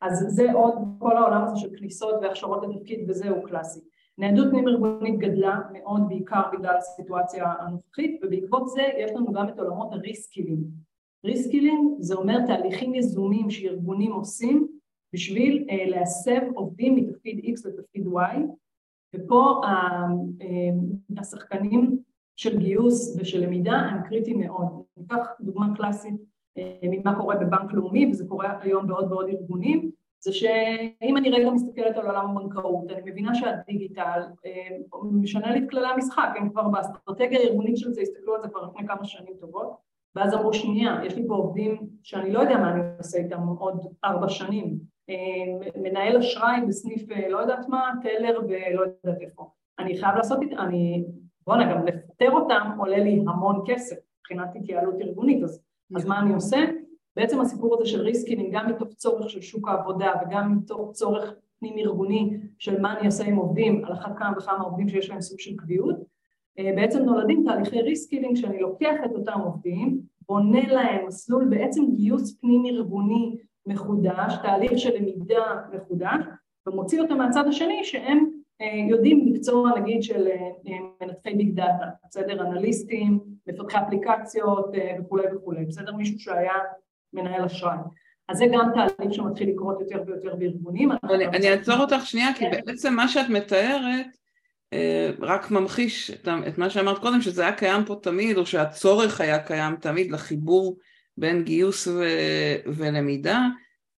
[0.00, 3.80] אז זה עוד, כל העולם הזה של כניסות והכשרות לתפקיד וזהו קלאסי.
[4.18, 9.58] ניידות פנים ארגונית גדלה מאוד בעיקר בגלל הסיטואציה הנוכחית ובעקבות זה יש לנו גם את
[9.58, 10.66] עולמות ה reskilling.
[11.24, 14.68] reskilling זה אומר תהליכים יזומים שארגונים עושים
[15.14, 18.38] בשביל uh, להסב עובדים מתפקיד X לתפקיד Y,
[19.14, 19.68] ופה uh,
[20.42, 21.98] uh, השחקנים
[22.36, 24.66] של גיוס ושל למידה הם קריטיים מאוד.
[24.96, 26.14] ניקח דוגמה קלאסית
[26.82, 31.96] ממה קורה בבנק לאומי, וזה קורה היום בעוד ועוד ארגונים, זה שאם אני רגע מסתכלת
[31.96, 34.22] על עולם הבנקאות, אני מבינה שהדיגיטל
[35.12, 38.62] משנה לי את כללי המשחק, הם כבר באסטרטגיה הארגונית של זה הסתכלו על זה כבר
[38.62, 39.76] לפני כמה שנים טובות,
[40.14, 43.86] ואז אמרו שנייה, יש לי פה עובדים שאני לא יודע מה אני עושה איתם עוד
[44.04, 44.93] ארבע שנים, אה,
[45.76, 49.50] מנהל אשראי בסניף אה, לא יודעת מה, טלר ולא יודעת איפה.
[49.78, 51.04] אני חייב לעשות את זה, אני,
[51.46, 55.62] בואנה, גם לפטר אותם עולה לי המון כסף מבחינת התייעלות ארגונית, אז,
[55.96, 56.58] אז מה אני עושה?
[57.16, 61.78] בעצם הסיפור הזה של reskilling, גם מתוך צורך של שוק העבודה וגם מתוך צורך פנים
[61.78, 65.40] ארגוני של מה אני אעשה עם עובדים, על אחת כמה וכמה עובדים שיש להם סוג
[65.40, 65.96] של קביעות,
[66.58, 72.38] אה, בעצם נולדים תהליכי reskilling שאני לוקח את אותם עובדים, בונה להם מסלול בעצם גיוס
[72.40, 76.24] פנים ארגוני מחודש, תהליך של למידה מחודש,
[76.66, 78.28] ומוציא אותם מהצד השני שהם
[78.60, 82.40] אה, יודעים מקצוע נגיד של אה, מנתחי big data, בסדר?
[82.40, 85.92] אנליסטים, מפתחי אפליקציות אה, וכולי וכולי, בסדר?
[85.92, 86.52] מישהו שהיה
[87.12, 87.76] מנהל אשראי.
[88.28, 90.92] אז זה גם תהליך שמתחיל לקרות יותר ויותר בארגונים.
[90.92, 92.60] אני, אני אעצור אותך שנייה, כי כן.
[92.66, 94.06] בעצם מה שאת מתארת
[95.20, 96.10] רק ממחיש
[96.48, 100.76] את מה שאמרת קודם, שזה היה קיים פה תמיד, או שהצורך היה קיים תמיד לחיבור
[101.16, 102.04] בין גיוס ו,
[102.66, 103.40] ולמידה,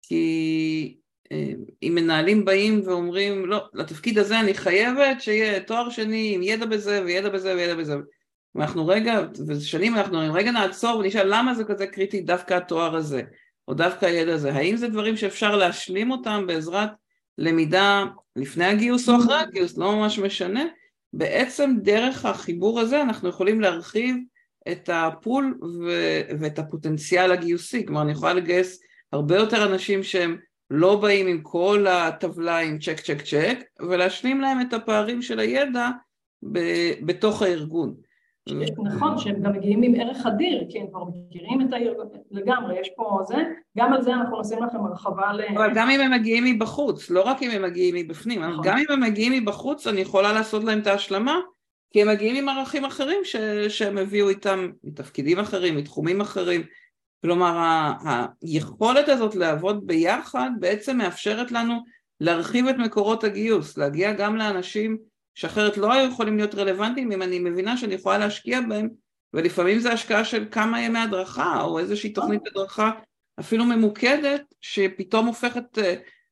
[0.01, 0.97] כי
[1.31, 1.51] אה,
[1.83, 7.03] אם מנהלים באים ואומרים, לא, לתפקיד הזה אני חייבת שיהיה תואר שני עם ידע בזה
[7.05, 7.95] וידע בזה וידע בזה.
[8.55, 13.21] ואנחנו רגע, ושנים אנחנו אומרים, רגע נעצור ונשאל למה זה כזה קריטי דווקא התואר הזה,
[13.67, 14.53] או דווקא הידע הזה.
[14.53, 16.89] האם זה דברים שאפשר להשלים אותם בעזרת
[17.37, 18.03] למידה
[18.35, 20.63] לפני הגיוס או אחרי הגיוס, לא ממש משנה.
[21.13, 24.15] בעצם דרך החיבור הזה אנחנו יכולים להרחיב
[24.71, 28.81] את הפול ו- ואת הפוטנציאל הגיוסי, כלומר אני יכולה לגייס
[29.13, 30.37] הרבה יותר אנשים שהם
[30.69, 35.89] לא באים עם כל הטבלה עם צ'ק צ'ק צ'ק ולהשלים להם את הפערים של הידע
[36.51, 37.93] ב- בתוך הארגון.
[38.83, 42.89] נכון, שהם גם מגיעים עם ערך אדיר, כי הם כבר מכירים את הארגון לגמרי, יש
[42.95, 43.35] פה זה,
[43.77, 45.41] גם על זה אנחנו עושים לכם הרחבה ל...
[45.55, 48.65] אבל גם אם הם מגיעים מבחוץ, לא רק אם הם מגיעים מבפנים, נכון.
[48.65, 51.39] גם אם הם מגיעים מבחוץ אני יכולה לעשות להם את ההשלמה
[51.95, 53.35] כי הם מגיעים עם ערכים אחרים ש...
[53.69, 56.63] שהם הביאו איתם מתפקידים אחרים, מתחומים אחרים.
[57.21, 58.25] כלומר, ה...
[58.41, 61.83] היכולת הזאת לעבוד ביחד בעצם מאפשרת לנו
[62.19, 64.97] להרחיב את מקורות הגיוס, להגיע גם לאנשים
[65.35, 68.89] שאחרת לא היו יכולים להיות רלוונטיים אם אני מבינה שאני יכולה להשקיע בהם
[69.33, 72.91] ולפעמים זה השקעה של כמה ימי הדרכה או איזושהי תוכנית הדרכה
[73.39, 75.77] אפילו ממוקדת שפתאום הופכת,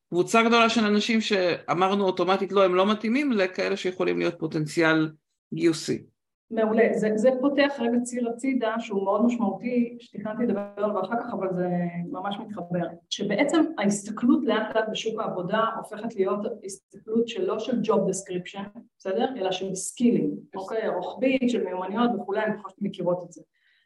[0.10, 5.10] קבוצה גדולה של אנשים שאמרנו אוטומטית לא, הם לא מתאימים, לכאלה שיכולים להיות פוטנציאל
[5.54, 6.04] גיוסי.
[6.52, 11.34] מעולה, זה, זה פותח רגע ציר הצידה שהוא מאוד משמעותי, שתכננתי לדבר עליו אחר כך
[11.34, 11.68] אבל זה
[12.12, 18.80] ממש מתחבר, שבעצם ההסתכלות לאט לאט בשוק העבודה הופכת להיות הסתכלות שלא של job description,
[18.98, 19.30] בסדר?
[19.38, 20.90] אלא של סקילים, אוקיי?
[20.90, 23.42] רוחבית, של מיומנויות וכולי, אני חושבת מכירות את זה.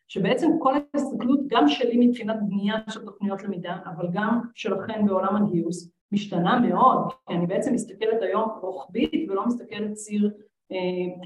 [0.07, 5.91] שבעצם כל ההסתכלות, גם שלי מבחינת בנייה של תוכניות למידה, אבל גם שלכם בעולם הגיוס,
[6.11, 10.31] משתנה מאוד, כי אני בעצם מסתכלת היום רוחבית ולא מסתכלת ציר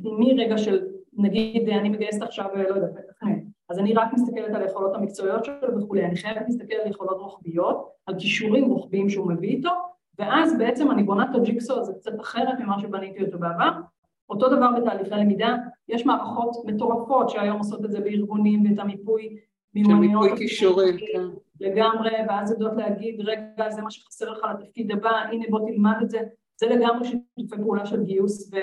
[0.01, 4.56] פנימי אה, רגע של נגיד אני מגייסת עכשיו, לא יודעת, מתכנן, אז אני רק מסתכלת
[4.56, 9.32] על היכולות המקצועיות שלו וכולי, אני חייבת להסתכל על יכולות רוחביות, על כישורים רוחביים שהוא
[9.32, 9.69] מביא איתו,
[10.19, 13.71] ואז בעצם אני בונה את הג'יקסו הזה קצת אחרת ממה שבניתי אותו בעבר.
[14.30, 15.56] אותו דבר בתהליכי למידה,
[15.89, 19.38] יש מערכות מטורפות שהיום עושות את זה בארגונים ואת המיפוי
[19.73, 20.23] מיומנויות.
[20.23, 21.21] מיפוי כישורים, כן.
[21.60, 26.10] לגמרי, ואז יודעות להגיד, רגע, זה מה שחסר לך לתפקיד הבא, הנה בוא תלמד את
[26.10, 26.19] זה.
[26.60, 28.58] זה לגמרי שיתופי פעולה של גיוס ו...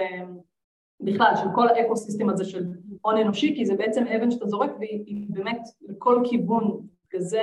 [1.01, 2.67] בכלל, של כל האקו-סיסטם הזה של
[3.03, 6.81] הון אנושי, כי זה בעצם אבן שאתה זורק והיא באמת לכל כיוון,
[7.15, 7.43] וזה,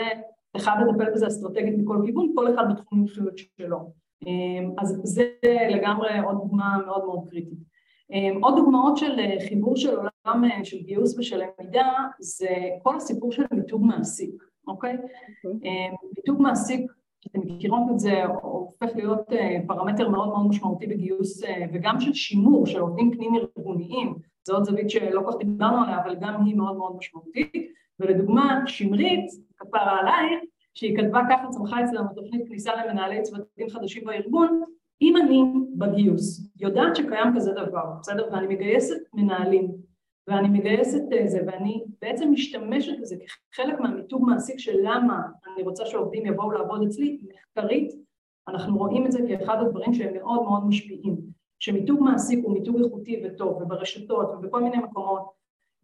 [0.52, 3.92] אתה חייב לטפל בזה אסטרטגית מכל כיוון, כל אחד בתחום המומחיות שלו.
[4.26, 5.30] אמ, אז זה
[5.70, 7.60] לגמרי עוד דוגמה מאוד מאוד קריטית.
[8.12, 12.50] אמ, עוד דוגמאות של אה, חיבור של עולם אה, של גיוס ושל למידה, זה
[12.84, 14.94] כל הסיפור של מיתוג מעסיק, אוקיי?
[14.94, 15.48] Okay.
[15.48, 15.70] אוקיי.
[15.70, 16.92] אמ, מיתוג מעסיק
[17.28, 22.14] אתם מכירות את זה, הופך להיות אה, פרמטר מאוד מאוד משמעותי בגיוס אה, וגם של
[22.14, 24.16] שימור של עובדים פנים ארגוניים,
[24.48, 27.76] זו עוד זווית שלא כל כך דיברנו עליה, אבל גם היא מאוד מאוד משמעותית.
[28.00, 29.26] ולדוגמה, שמרית,
[29.58, 30.40] כפרה עלייך,
[30.74, 34.64] שהיא כתבה ככה, צמחה אצלנו תוכנית כניסה למנהלי צוותים חדשים בארגון,
[35.02, 35.44] אם אני
[35.78, 38.30] בגיוס יודעת שקיים כזה דבר, בסדר?
[38.32, 39.72] ואני מגייסת מנהלים
[40.28, 43.16] ואני מגייסת את זה, ואני בעצם משתמשת בזה
[43.52, 45.22] כחלק מהמיתוג מעסיק של למה
[45.54, 47.92] אני רוצה שעובדים יבואו לעבוד אצלי, מחקרית,
[48.48, 51.16] אנחנו רואים את זה כאחד הדברים שהם מאוד מאוד משפיעים,
[51.60, 55.32] שמיתוג מעסיק הוא מיתוג איכותי וטוב, וברשתות ובכל מיני מקומות,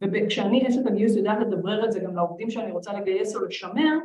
[0.01, 3.97] וכשאני אשת הגיוס יודעת לדברר את זה גם לעובדים שאני רוצה לגייס או לשמר,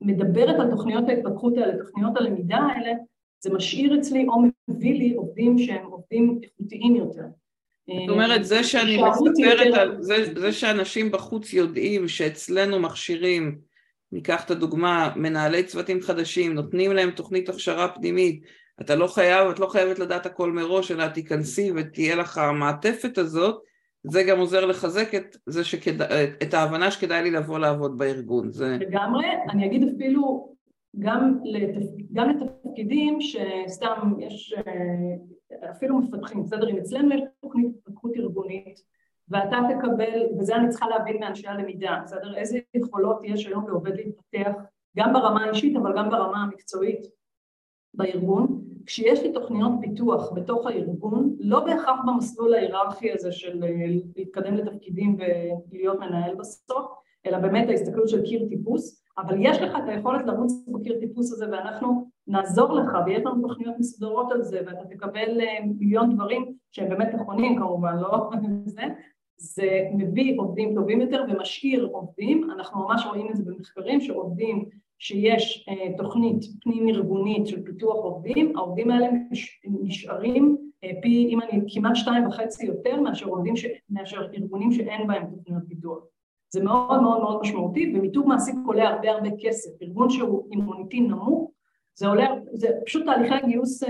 [0.00, 2.92] מדברת על תוכניות ההתפתחות האלה, תוכניות הלמידה האלה,
[3.40, 4.34] זה משאיר אצלי או
[4.68, 7.24] מביא לי עובדים שהם עובדים איכותיים יותר.
[7.88, 13.58] זאת אומרת, זה שאני מספרת על, זה, זה שאנשים בחוץ יודעים שאצלנו מכשירים,
[14.12, 18.42] ניקח את הדוגמה, מנהלי צוותים חדשים, נותנים להם תוכנית הכשרה פנימית,
[18.80, 23.62] אתה לא חייב, את לא חייבת לדעת הכל מראש, אלא תיכנסי ותהיה לך המעטפת הזאת,
[24.04, 26.06] זה גם עוזר לחזק את זה שכדא,
[26.42, 28.50] את ההבנה שכדאי לי לבוא לעבוד בארגון.
[28.50, 28.76] זה...
[28.80, 30.54] לגמרי, אני אגיד אפילו
[30.98, 31.90] גם, לתפ...
[32.12, 34.62] גם לתפקידים שסתם יש אה,
[35.70, 36.68] אפילו מפתחים, בסדר?
[36.68, 38.80] אם אצלנו יש תוכנית התפתחות ארגונית
[39.28, 42.36] ואתה תקבל, וזה אני צריכה להבין מאנשי הלמידה, בסדר?
[42.36, 44.52] איזה יכולות יש היום לעובד להתפתח
[44.96, 47.06] גם ברמה האישית אבל גם ברמה המקצועית
[47.94, 54.54] בארגון, כשיש לי תוכניות פיתוח בתוך הארגון, לא בהכרח במסלול ההיררכי הזה של אה, להתקדם
[54.54, 56.86] לתפקידים ולהיות מנהל בסוף,
[57.26, 61.46] אלא באמת ההסתכלות של קיר טיפוס, אבל יש לך את היכולת לרוץ בקיר טיפוס הזה
[61.50, 66.88] ואנחנו נעזור לך ויש לנו תוכניות מסודרות על זה ואתה תקבל אה, מיליון דברים שהם
[66.88, 68.30] באמת נכונים כמובן, לא
[68.64, 68.82] זה,
[69.36, 74.64] זה מביא עובדים טובים יותר ומשאיר עובדים, אנחנו ממש רואים את זה במחקרים שעובדים
[74.98, 79.08] שיש אה, תוכנית פנים ארגונית של פיתוח עובדים, העובדים האלה
[79.64, 85.06] נשארים אה, פי, אם אני כמעט שתיים וחצי יותר מאשר עובדים, ש, מאשר ארגונים שאין
[85.06, 85.98] בהם תוכניות פיתוח
[86.50, 89.70] זה מאוד מאוד מאוד משמעותי, ומיתוג מעסיק עולה הרבה הרבה כסף.
[89.82, 91.50] ארגון שהוא עם מוניטין נמוך,
[91.98, 93.88] זה עולה, זה פשוט תהליכי הגיוס אה,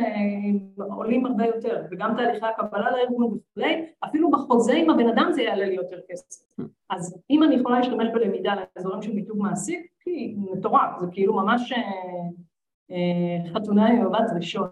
[0.96, 5.66] עולים הרבה יותר, וגם תהליכי הקבלה לארגון וכולי, אפילו בחוזה עם הבן אדם זה יעלה
[5.66, 6.64] לי יותר כסף.
[6.90, 11.72] אז אם אני יכולה להשתמש בלמידה לאזורים של מיתוג מעסיק, כי מטורף, זה כאילו ממש
[11.72, 11.78] אה,
[12.90, 14.68] אה, חתונה עם מבט ראשון.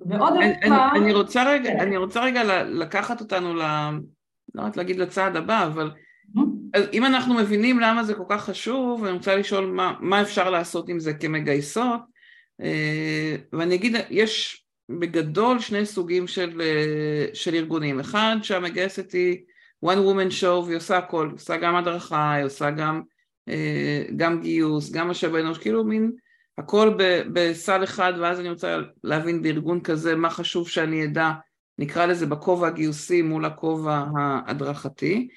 [0.00, 0.34] ועוד
[0.64, 0.88] דבר...
[0.96, 1.80] אני רוצה רגע, כן.
[1.80, 3.62] אני רוצה רגע לקחת אותנו ל...
[4.54, 5.90] לא רק להגיד לצעד הבא, אבל
[6.36, 6.78] mm-hmm.
[6.92, 10.88] אם אנחנו מבינים למה זה כל כך חשוב, אני רוצה לשאול מה, מה אפשר לעשות
[10.88, 12.00] עם זה כמגייסות,
[12.62, 19.36] אה, ואני אגיד, יש בגדול שני סוגים של, אה, של ארגונים, אחד שהמגייסת היא
[19.84, 23.02] one woman show והיא עושה הכל, עושה גם הדרכה, היא עושה גם,
[23.48, 26.12] אה, גם גיוס, גם משאב אנוש, כאילו מין
[26.58, 26.94] הכל
[27.32, 31.32] בסל אחד, ואז אני רוצה להבין בארגון כזה מה חשוב שאני אדע
[31.78, 35.28] נקרא לזה בכובע הגיוסי מול הכובע ההדרכתי.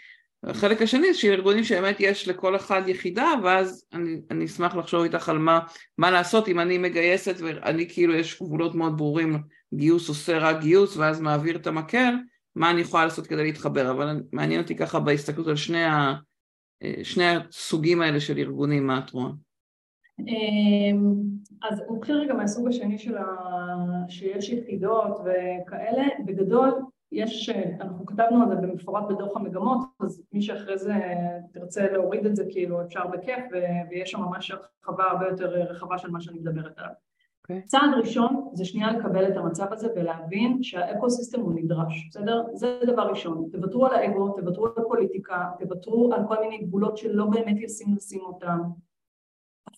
[0.44, 5.30] החלק השני זה שארגונים שבאמת יש לכל אחד יחידה ואז אני, אני אשמח לחשוב איתך
[5.30, 5.60] על מה,
[5.98, 10.98] מה לעשות אם אני מגייסת ואני כאילו יש גבולות מאוד ברורים גיוס עושה רק גיוס
[10.98, 12.14] ואז מעביר את המקל
[12.56, 13.92] מה אני יכולה לעשות כדי להתחבר?
[13.92, 16.14] אבל מעניין אותי ככה בהסתכלות על שני, ה,
[17.04, 19.32] שני הסוגים האלה של ארגונים מה את רואה?
[20.20, 21.14] אמ,
[21.70, 23.26] אז נתחיל רגע מהסוג השני של ה...
[24.10, 26.72] שיש יחידות וכאלה, בגדול
[27.12, 27.50] יש,
[27.82, 30.94] אנחנו כתבנו על זה במפורט בדוח המגמות, אז מי שאחרי זה
[31.54, 33.44] תרצה להוריד את זה כאילו אפשר בכיף
[33.90, 36.92] ויש שם ממש הרחבה הרבה יותר רחבה של מה שאני מדברת עליו.
[36.92, 37.12] Okay.
[37.44, 37.62] אוקיי.
[37.66, 42.44] צעד ראשון זה שנייה לקבל את המצב הזה ולהבין שהאקו סיסטם הוא נדרש, בסדר?
[42.54, 43.50] זה דבר ראשון.
[43.52, 48.22] תוותרו על האגו, תוותרו על הפוליטיקה, תוותרו על כל מיני גבולות שלא באמת ישים לשים
[48.22, 48.60] אותם.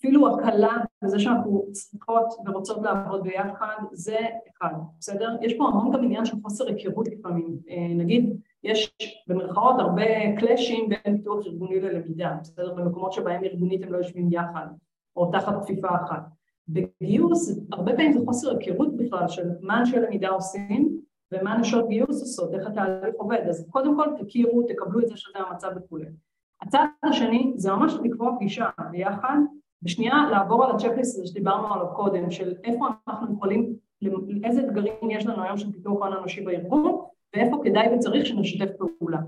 [0.06, 4.18] אפילו הקלה בזה שאנחנו צריכות ורוצות לעבוד ביחד, זה
[4.52, 5.38] אחד, בסדר?
[5.42, 7.58] יש פה המון גם עניין של חוסר היכרות לפעמים.
[7.70, 8.96] אה, נגיד, יש
[9.28, 10.04] במרכאות הרבה
[10.40, 12.74] קלאשים בין פיתוח ארגוני ללמידה, בסדר?
[12.74, 14.68] במקומות שבהם ארגונית הם לא יושבים יחד,
[15.16, 16.24] או תחת כפיפה אחת.
[16.68, 21.00] בגיוס, הרבה פעמים זה חוסר היכרות בכלל של מה אנשי למידה עושים
[21.32, 25.40] ומה נשות גיוס עושות, איך התהליך עובד, אז קודם כל תכירו, תקבלו את זה שזה
[25.50, 26.06] המצב וכולי.
[26.62, 29.38] הצד השני זה ממש לקבוע פגישה ביחד
[29.86, 33.74] ושנייה לעבור על ה checklist הזה שדיברנו עליו קודם, של איפה אנחנו יכולים,
[34.44, 36.98] איזה אתגרים יש לנו היום של פיתוח הון אנושי בארגון,
[37.36, 39.20] ואיפה כדאי וצריך שנשתף פעולה.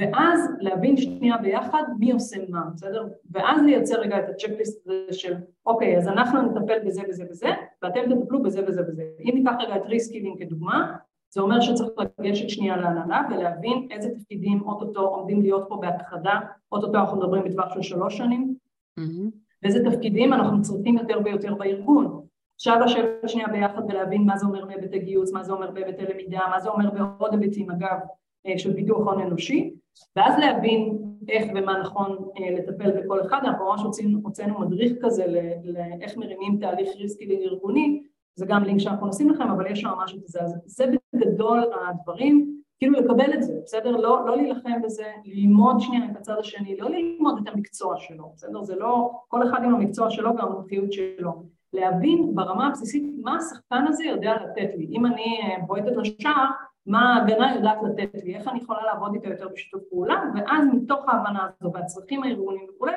[0.00, 3.08] ואז להבין שנייה ביחד מי עושה מה, בסדר?
[3.30, 5.34] ואז לייצר רגע את ה checklist הזה של
[5.66, 7.48] אוקיי, אז אנחנו נטפל בזה וזה וזה,
[7.82, 9.02] ואתם תטפלו בזה וזה וזה.
[9.20, 10.96] אם ניקח רגע את reskilling כדוגמה,
[11.30, 16.40] זה אומר שצריך לגשת שנייה להנהלה ולהבין איזה תפקידים אוטוטו עומדים להיות פה בהכחדה,
[16.72, 18.54] אוטוטו אנחנו מדברים בטווח של שלוש שנים,
[19.00, 19.30] mm-hmm.
[19.62, 22.22] ואיזה תפקידים אנחנו צריכים יותר ויותר בארגון.
[22.54, 26.40] עכשיו לשבת שנייה ביחד ולהבין מה זה אומר בהיבטי גיוס, מה זה אומר בהיבטי למידה,
[26.50, 27.98] מה זה אומר בעוד היבטים אגב
[28.46, 29.74] אה, של פיתוח הון אנושי,
[30.16, 33.80] ואז להבין איך ומה נכון אה, לטפל בכל אחד, אנחנו ממש
[34.22, 35.24] הוצאנו, מדריך כזה
[35.64, 38.02] לאיך מרימים תהליך ריסקי ארגוני,
[38.34, 42.57] זה גם לינק שאנחנו נשים לכם, אבל יש שם משהו כזה, אז זה בגדול הדברים,
[42.78, 43.90] כאילו לקבל את זה, בסדר?
[43.90, 48.62] לא, לא להילחם בזה, ללמוד שנייה את הצד השני, לא ללמוד את המקצוע שלו, בסדר?
[48.62, 51.42] זה לא, כל אחד עם המקצוע שלו והמומחיות שלו.
[51.72, 54.86] להבין ברמה הבסיסית מה השחקן הזה יודע לתת לי.
[54.90, 56.46] אם אני אה, בועטת לשער,
[56.86, 61.08] מה ההגנה יודעת לתת לי, איך אני יכולה לעבוד איתה יותר בשיתוף פעולה, ואז מתוך
[61.08, 62.92] ההבנה הזו והצרכים הארגוניים וכולי,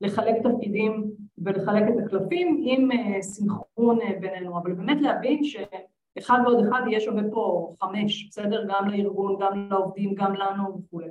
[0.00, 5.56] לחלק תפקידים ולחלק את הקלפים עם אה, סינכרון אה, בינינו, אבל באמת להבין ש...
[6.18, 8.64] אחד ועוד אחד יהיה שווה פה חמש, בסדר?
[8.68, 11.08] גם לארגון, גם לעובדים, גם לנו וכולי.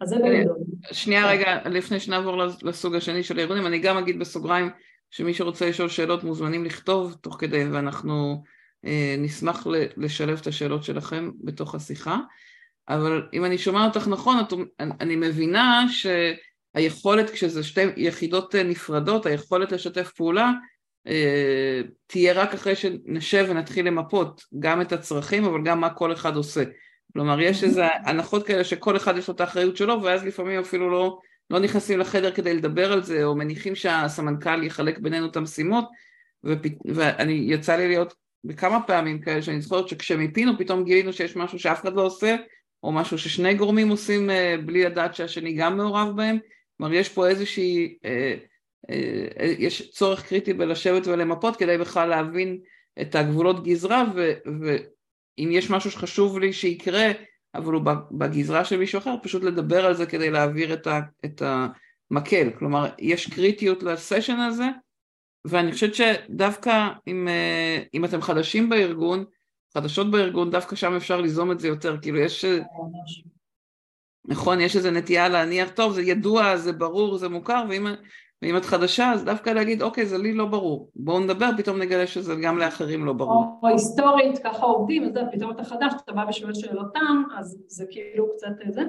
[0.00, 0.56] אז זה בגדול.
[0.92, 4.70] שנייה רגע, לפני שנעבור לסוג השני של הארגונים, אני גם אגיד בסוגריים
[5.10, 8.42] שמי שרוצה לשאול שאלות מוזמנים לכתוב תוך כדי ואנחנו
[8.84, 12.18] אה, נשמח לשלב את השאלות שלכם בתוך השיחה.
[12.88, 14.52] אבל אם אני שומעת אותך נכון, את,
[15.00, 20.52] אני מבינה שהיכולת, כשזה שתי יחידות נפרדות, היכולת לשתף פעולה אה,
[22.06, 26.62] תהיה רק אחרי שנשב ונתחיל למפות גם את הצרכים אבל גם מה כל אחד עושה.
[27.12, 30.90] כלומר יש איזה הנחות כאלה שכל אחד יש לו את האחריות שלו ואז לפעמים אפילו
[30.90, 31.18] לא,
[31.50, 35.84] לא נכנסים לחדר כדי לדבר על זה או מניחים שהסמנכ"ל יחלק בינינו את המשימות.
[36.84, 41.80] ואני יצא לי להיות בכמה פעמים כאלה שאני זוכרת שכשמיפינו פתאום גילינו שיש משהו שאף
[41.80, 42.36] אחד לא עושה
[42.82, 46.38] או משהו ששני גורמים עושים אה, בלי לדעת שהשני גם מעורב בהם
[46.76, 48.34] כלומר יש פה איזושהי אה, אה,
[49.58, 52.60] יש צורך קריטי בלשבת ולמפות כדי בכלל להבין
[53.00, 54.04] את הגבולות גזרה
[54.60, 57.06] ואם יש משהו שחשוב לי שיקרה
[57.54, 61.42] אבל הוא בגזרה של מישהו אחר פשוט לדבר על זה כדי להעביר את, ה, את
[61.42, 62.50] המקל.
[62.58, 64.66] כלומר יש קריטיות לסשן הזה
[65.44, 69.24] ואני חושבת שדווקא אם, אה, אם אתם חדשים בארגון
[69.74, 71.96] חדשות בארגון דווקא שם אפשר ליזום את זה יותר.
[72.02, 72.44] כאילו יש
[74.24, 77.86] נכון יש איזו נטייה להניח טוב זה ידוע זה ברור זה מוכר ואם
[78.42, 80.90] ואם את חדשה אז דווקא להגיד אוקיי זה לי לא ברור.
[80.96, 83.44] בואו נדבר פתאום נגלה שזה גם לאחרים לא ברור.
[83.62, 87.84] או היסטורית ככה עובדים אז פתאום אתה חדש אתה בא ושואל שאלות תם אז זה
[87.90, 88.82] כאילו קצת זה.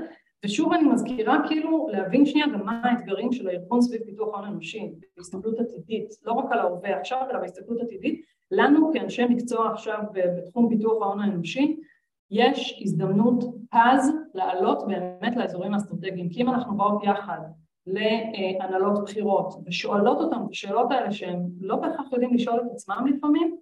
[0.45, 4.91] ושוב אני מזכירה כאילו להבין שנייה גם מה האתגרים של הארגון סביב פיתוח הון אנושי
[5.17, 8.21] בהסתכלות עתידית לא רק על ההווה עכשיו אלא בהסתכלות עתידית.
[8.51, 11.77] לנו כאנשי מקצוע עכשיו בתחום פיתוח ההון האנושי
[12.31, 16.29] יש הזדמנות פז לעלות באמת לאזורים האסטרטגיים.
[16.29, 17.39] כי אם אנחנו באות יחד
[17.93, 23.56] להנהלות בחירות ושואלות אותם את השאלות האלה שהם לא בהכרח יודעים לשאול את עצמם לפעמים,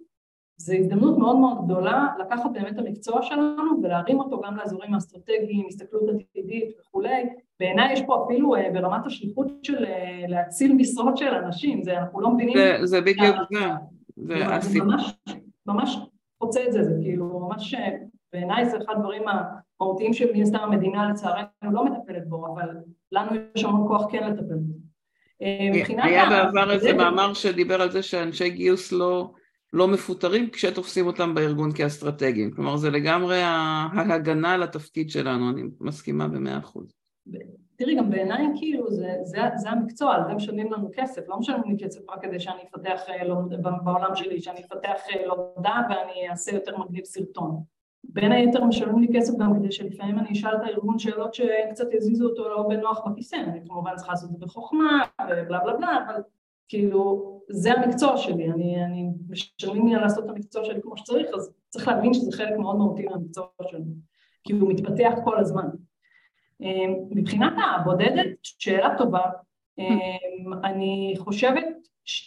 [0.56, 5.66] זו הזדמנות מאוד מאוד גדולה לקחת באמת את המקצוע שלנו ולהרים אותו גם לאזורים האסטרטגיים,
[5.68, 7.28] הסתכלות עתידית וכולי.
[7.60, 12.20] בעיניי יש פה אפילו אה, ברמת השליחות של אה, להציל משרות של אנשים, זה אנחנו
[12.20, 12.56] לא מבינים...
[12.58, 13.60] זה, זה בדיוק זה.
[14.16, 14.34] זה
[14.84, 15.14] ממש,
[15.66, 15.98] ממש
[16.42, 17.96] חוצה את זה, זה כאילו ממש, אה,
[18.32, 19.22] בעיניי זה אחד הדברים
[19.80, 22.68] מהותיים שמן הסתם המדינה לצערנו לא מטפלת בו, אבל
[23.12, 24.74] לנו יש המון כוח כן לטפל בזה.
[25.42, 29.32] אה, היה בעבר איזה מאמר שדיבר על זה שאנשי גיוס לא,
[29.72, 36.28] לא מפוטרים כשתופסים אותם בארגון כאסטרטגיים, כלומר זה לגמרי ההגנה על התפקיד שלנו, אני מסכימה
[36.28, 36.92] במאה אחוז.
[37.76, 41.76] תראי, גם בעיניי כאילו זה, זה, זה המקצוע, על זה משלמים לנו כסף, לא משלמים
[41.76, 43.00] לי כסף רק כדי שאני אפתח
[43.84, 47.62] בעולם שלי, שאני אפתח לומדה ואני אעשה יותר מגניב סרטון.
[48.04, 52.28] בין היתר משלמים לי כסף גם כדי שלפעמים אני אשאל את הארגון שאלות שקצת יזיזו
[52.28, 56.22] אותו לא בנוח בכיסא, אני כמובן צריכה לעשות את זה בחוכמה ובלה בלה בלה, אבל
[56.68, 61.52] כאילו זה המקצוע שלי, אני, אני משלמים לי לעשות את המקצוע שלי כמו שצריך, אז
[61.68, 63.80] צריך להבין שזה חלק מאוד מהותי מהמקצוע שלי,
[64.44, 65.68] כי הוא מתפתח כל הזמן.
[66.60, 69.22] אמ, מבחינת הבודדת, שאלה טובה,
[69.78, 71.64] אמ, אני חושבת,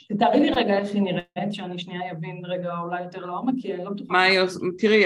[0.09, 3.83] תתארי לי רגע איך היא נראית, שאני שנייה אבין רגע אולי יותר לעומק, כי אני
[3.83, 4.13] לא בטוחה.
[4.13, 5.03] מה היא עושה, תראי,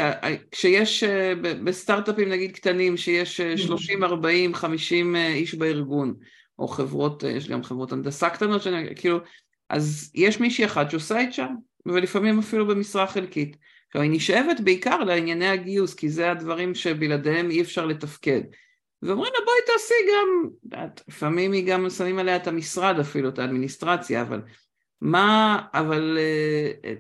[0.51, 6.13] כשיש אה, בסטארט-אפים נגיד קטנים, שיש 30, 40, 50 איש בארגון,
[6.59, 9.17] או חברות, אה, יש גם חברות הנדסה קטנות, שאני, כאילו,
[9.69, 11.55] אז יש מישהי אחת שעושה את שם,
[11.85, 13.57] ולפעמים אפילו במשרה חלקית.
[13.87, 18.41] עכשיו, היא נשאבת בעיקר לענייני הגיוס, כי זה הדברים שבלעדיהם אי אפשר לתפקד.
[19.01, 20.49] ואומרים לה בואי תעשי גם,
[21.07, 24.41] לפעמים היא גם שמים עליה את המשרד אפילו, את האדמיניסטרציה, אבל
[25.01, 26.93] מה, אבל אה,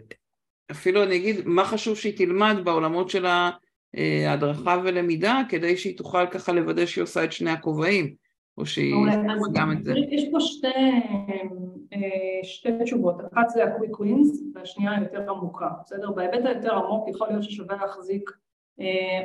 [0.71, 3.25] אפילו אני אגיד, מה חשוב שהיא תלמד בעולמות של
[4.25, 8.15] ההדרכה ולמידה, כדי שהיא תוכל ככה לוודא שהיא עושה את שני הכובעים,
[8.57, 8.95] או שהיא
[9.53, 9.93] גם את זה.
[10.11, 10.67] יש פה שתי,
[11.93, 16.11] אה, שתי תשובות, אחת זה ה-quick wins והשנייה היותר עמוקה, בסדר?
[16.11, 18.35] בהיבט היותר עמוק יכול להיות ששווה להחזיק אה,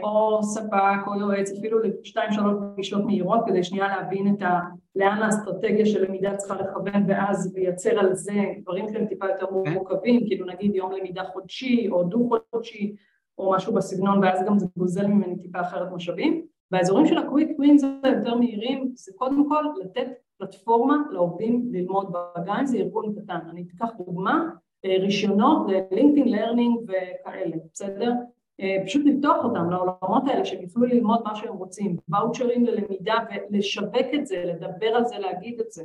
[0.02, 4.60] או ספק או יועץ, אפילו לשתיים שלוש פגישות מהירות כדי שנייה להבין את ה...
[4.96, 8.32] לאן האסטרטגיה של למידה צריכה לכוון ואז לייצר על זה
[8.62, 9.72] דברים שהם טיפה יותר כן.
[9.72, 12.94] מורכבים, כאילו נגיד יום למידה חודשי או דו-חודשי
[13.38, 16.46] או משהו בסגנון ואז גם זה גוזל ממני טיפה אחרת משאבים.
[16.70, 22.66] והאזורים של ה quick wins היותר מהירים זה קודם כל לתת פלטפורמה לעובדים ללמוד בגן,
[22.66, 23.38] זה ארגון קטן.
[23.50, 24.48] אני אקח דוגמה,
[24.84, 28.12] אה, רישיונות ל LinkedIn Learning וכאלה, בסדר?
[28.60, 33.14] אה, פשוט לפתוח אותם לעולמות האלה, שהם יוכלו ללמוד מה שהם רוצים, ואוצ'רים ללמידה
[33.50, 35.84] ולשווק את זה, לדבר על זה, להגיד את זה,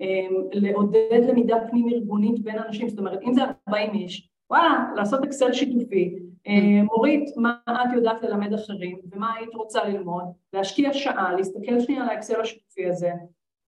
[0.00, 5.24] אה, לעודד למידה פנים ארגונית בין אנשים, זאת אומרת אם זה 40 איש, וואלה, לעשות
[5.24, 8.98] אקסל שיתופי, אה, מורית, מה את יודעת ללמד אחרים?
[9.12, 13.10] ומה היית רוצה ללמוד, להשקיע שעה, להסתכל שנייה על האקסל השיתופי הזה,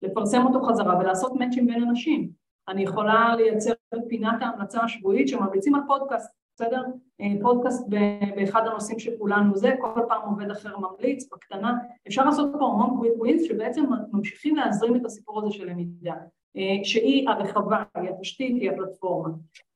[0.02, 2.30] לפרסם אותו חזרה ולעשות מאצ'ים בין אנשים.
[2.68, 3.72] אני יכולה לייצר
[4.08, 6.82] פינת ההמלצה השבועית שממליצים על פודקאסט בסדר?
[7.20, 7.88] אה, פודקאסט
[8.36, 11.74] באחד הנושאים שכולנו זה, כל פעם עובד אחר ממליץ, בקטנה.
[12.08, 16.14] אפשר לעשות פה המון קוויק ווינס שבעצם ממשיכים להזרים את הסיפור הזה של למידה,
[16.56, 19.28] אה, שהיא הרחבה, היא התשתית, היא הפלטפורמה.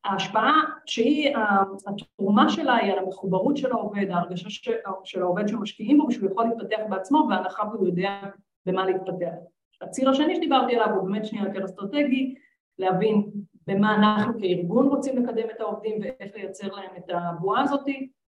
[0.04, 1.36] ההשפעה שהיא,
[1.86, 4.50] התרומה שלה היא על המחוברות של העובד, ההרגשה
[5.04, 8.20] של העובד שמשקיעים בו ושהוא יכול להתפתח בעצמו בהנחה והוא יודע
[8.66, 9.32] במה להתפתח.
[9.82, 12.34] הציר השני שדיברתי עליו הוא באמת שנייה יותר אסטרטגי,
[12.78, 13.30] להבין
[13.66, 17.86] במה אנחנו כארגון רוצים לקדם את העובדים ואיך לייצר להם את הבועה הזאת.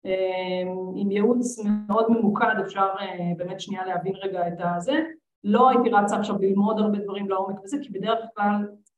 [0.04, 1.58] אמ, עם ייעוץ
[1.88, 5.00] מאוד ממוקד אפשר אה, באמת שנייה להבין רגע את הזה.
[5.44, 8.54] לא הייתי רצה עכשיו ללמוד הרבה דברים לעומק וזה, כי בדרך כלל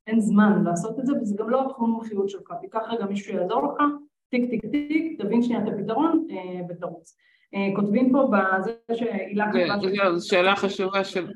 [0.07, 2.53] אין זמן לעשות את זה, וזה גם לא תחום המומחיות שלך.
[2.61, 3.83] תיקח רגע מישהו שיעזור לך,
[4.31, 7.17] טיק טיק טיק, תבין שנייה את הפתרון אה, ותרוץ.
[7.55, 10.19] אה, כותבים פה בזה שהילה כתבה...
[10.19, 11.27] זו שאלה חשובה של...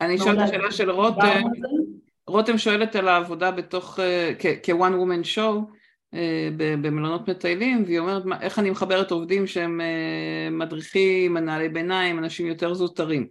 [0.00, 1.42] אני אשאל את השאלה של רותם.
[2.30, 5.74] רותם שואלת על העבודה בתוך, אה, כ-one woman show
[6.14, 12.46] אה, במלונות מטיילים, והיא אומרת איך אני מחברת עובדים שהם אה, מדריכים, מנהלי ביניים, אנשים
[12.46, 13.26] יותר זוטרים.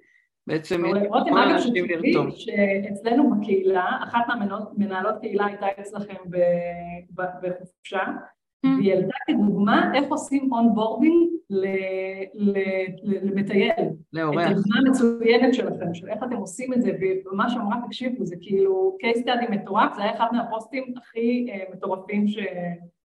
[0.47, 6.15] בעצם יש רותם, אגב, שתדעי שאצלנו בקהילה, אחת מהמנהלות קהילה הייתה אצלכם
[7.13, 8.03] בחופשה.
[8.63, 11.29] והיא העלתה כדוגמה איך עושים onboarding
[13.03, 13.85] למטייל.
[14.13, 14.47] לאורח.
[14.47, 16.91] את הדוגמה המצוינת שלכם, של איך אתם עושים את זה,
[17.31, 22.25] ומה שאמרה, תקשיבו, זה כאילו case study מטורף, זה היה אחד מהפוסטים הכי uh, מטורפים.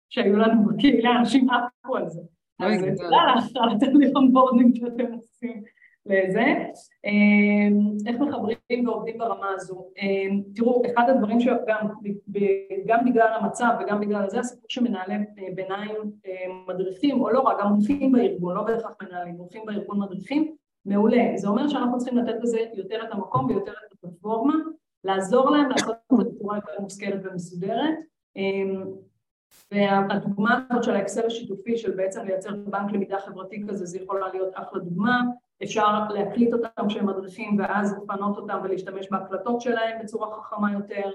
[0.09, 2.21] שהיו לנו בקהילה, אנשים עפו על זה.
[2.59, 5.63] אז תודה לך על התהליך onboarding שאתם עושים.
[6.09, 6.45] לזה.
[7.05, 9.87] אמ, איך מחברים ועובדים ברמה הזו?
[9.97, 11.87] אמ, תראו, אחד הדברים שגם
[12.85, 15.95] גם בגלל המצב וגם בגלל זה, הסיפור שמנהלי אה, ביניים
[16.25, 20.55] אה, מדריכים, או לא רק, גם מומחים בארגון, לא בהכרח מנהלים, מומחים בארגון מדריכים,
[20.85, 21.23] מעולה.
[21.35, 24.55] זה אומר שאנחנו צריכים לתת לזה יותר את המקום ויותר את הפלטפורמה,
[25.03, 27.95] לעזור להם לעשות את זה בצורה יותר מושכלת ומסודרת.
[28.35, 28.83] אמ,
[29.71, 34.49] והדוגמה הזאת של האקסל השיתופי של בעצם לייצר בנק למידה חברתי כזה, זה יכולה להיות
[34.53, 35.21] אחלה דוגמה.
[35.63, 41.11] אפשר להקליט אותם כשהם מדריכים ואז לפנות אותם ולהשתמש בהקלטות שלהם בצורה חכמה יותר.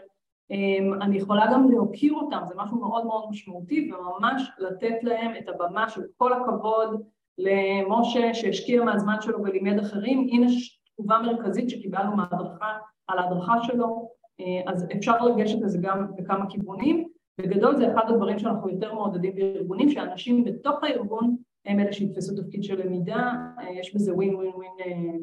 [0.51, 5.49] אמ, אני יכולה גם להוקיר אותם, זה משהו מאוד מאוד משמעותי, וממש לתת להם את
[5.49, 7.03] הבמה של כל הכבוד
[7.39, 10.29] למשה שהשקיע מהזמן שלו ולימד אחרים.
[10.33, 10.47] הנה
[10.95, 14.09] תגובה מרכזית שקיבלנו מההדרכה על ההדרכה שלו,
[14.41, 17.09] אה, אז אפשר לגשת לזה גם בכמה כיוונים.
[17.41, 21.37] בגדול זה אחד הדברים שאנחנו יותר מעודדים בארגונים, שאנשים בתוך הארגון
[21.67, 24.73] הם אלה שיתפסו תפקיד של למידה, אה, יש בזה ווין ווין ווין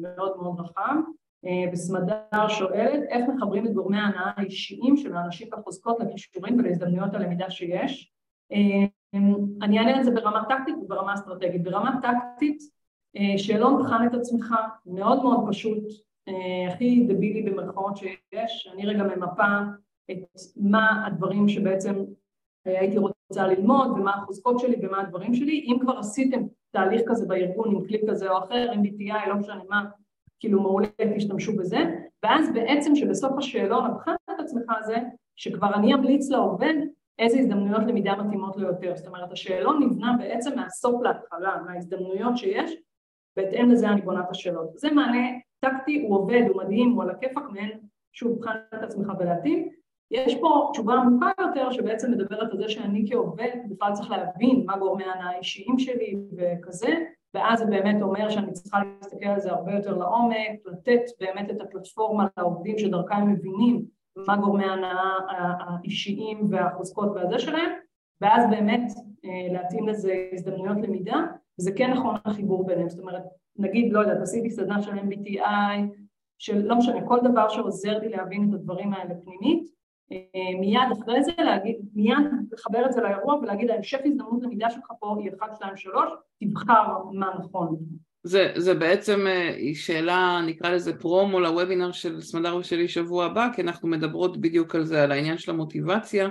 [0.02, 0.94] מאוד מאוד רחב.
[1.72, 8.12] וסמדר שואלת איך מחברים את גורמי ההנאה האישיים של האנשים בחוזקות לכישורים ולהזדמנויות הלמידה שיש.
[9.62, 11.62] אני אענה על זה ברמה טקטית וברמה אסטרטגית.
[11.62, 12.58] ברמה טקטית,
[13.36, 14.54] שאלון בחן את עצמך,
[14.86, 15.84] מאוד מאוד פשוט,
[16.68, 19.58] הכי דבילי במרכאות שיש, אני רגע ממפה
[20.10, 20.18] את
[20.56, 21.94] מה הדברים שבעצם
[22.64, 27.76] הייתי רוצה ללמוד ומה החוזקות שלי ומה הדברים שלי, אם כבר עשיתם תהליך כזה בארגון
[27.76, 29.84] עם כלי כזה או אחר, עם BTI, לא משנה מה,
[30.40, 31.78] כאילו מעולה, תשתמשו בזה,
[32.22, 34.96] ואז בעצם שבסוף השאלון הבחן את עצמך הזה,
[35.36, 36.74] שכבר אני אמליץ לעובד
[37.18, 42.70] איזה הזדמנויות למידה מתאימות לו יותר, זאת אומרת השאלון נבנה בעצם מהסוף להתחלה, מההזדמנויות שיש,
[43.36, 44.78] בהתאם לזה אני בונה את השאלות.
[44.78, 45.28] זה מענה
[45.60, 47.78] טקטי, הוא עובד, הוא מדהים, הוא על הכיפאק מעין,
[48.12, 49.68] שוב, בחן את עצמך ולהתאים.
[50.12, 54.78] יש פה תשובה עמוקה יותר שבעצם מדברת על זה שאני כעובד בכלל צריך להבין מה
[54.78, 56.94] גורמי ההנאה האישיים שלי וכזה,
[57.34, 61.60] ואז זה באמת אומר שאני צריכה להסתכל על זה הרבה יותר לעומק, לתת באמת את
[61.60, 63.84] הפלטפורמה לעובדים שדרכה הם מבינים
[64.26, 67.70] מה גורמי ההנאה האישיים והחוזקות והזה שלהם,
[68.20, 68.92] ואז באמת
[69.24, 71.20] אה, להתאים לזה הזדמנויות למידה,
[71.58, 73.22] וזה כן נכון החיבור ביניהם, זאת אומרת,
[73.56, 75.78] נגיד, לא יודעת, עשיתי סדנה של MBTI,
[76.38, 79.81] של לא משנה, כל דבר שעוזר לי להבין את הדברים האלה פנימית,
[80.60, 82.16] מיד אחרי זה להגיד, מיד
[82.52, 86.88] לחבר את זה לאירוע ולהגיד ההמשך הזדמנות למידה שלך פה היא 1, 2, 3, תבחר
[87.12, 87.76] מה נכון.
[88.24, 93.48] זה, זה בעצם אה, היא שאלה, נקרא לזה פרומו לוובינר של סמדר ושלי שבוע הבא,
[93.54, 96.28] כי אנחנו מדברות בדיוק על זה, על העניין של המוטיבציה,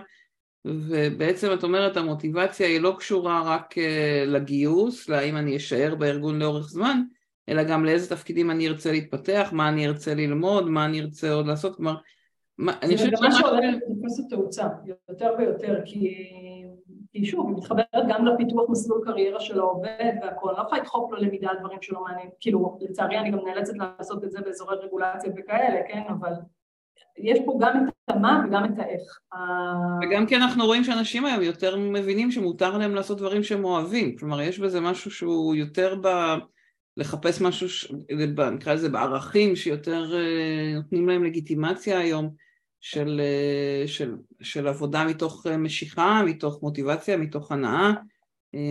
[0.65, 6.67] ובעצם את אומרת המוטיבציה היא לא קשורה רק אה, לגיוס, להאם אני אשאר בארגון לאורך
[6.67, 7.01] זמן,
[7.49, 11.47] אלא גם לאיזה תפקידים אני ארצה להתפתח, מה אני ארצה ללמוד, מה אני ארצה עוד
[11.47, 11.95] לעשות, כלומר
[12.81, 14.67] אני חושבת שמה שהולך לתפוס תאוצה
[15.09, 16.27] יותר ויותר, כי,
[17.11, 21.11] כי שוב, היא מתחברת גם לפיתוח מסלול קריירה של העובד והכל, אני לא יכולה לדחוף
[21.11, 24.75] לו למידה על דברים שלא מעניין, כאילו, לצערי אני גם נאלצת לעשות את זה באזורי
[24.77, 26.31] רגולציה וכאלה, כן, אבל
[27.17, 29.19] יש פה גם את המה וגם את האיך.
[30.01, 34.41] וגם כי אנחנו רואים שאנשים היום יותר מבינים שמותר להם לעשות דברים שהם אוהבים, כלומר
[34.41, 36.07] יש בזה משהו שהוא יותר ב...
[36.97, 37.97] לחפש משהו,
[38.51, 42.29] נקרא לזה בערכים שיותר אה, נותנים להם לגיטימציה היום
[42.81, 47.91] של, אה, של, של עבודה מתוך אה, משיכה, מתוך מוטיבציה, מתוך הנאה,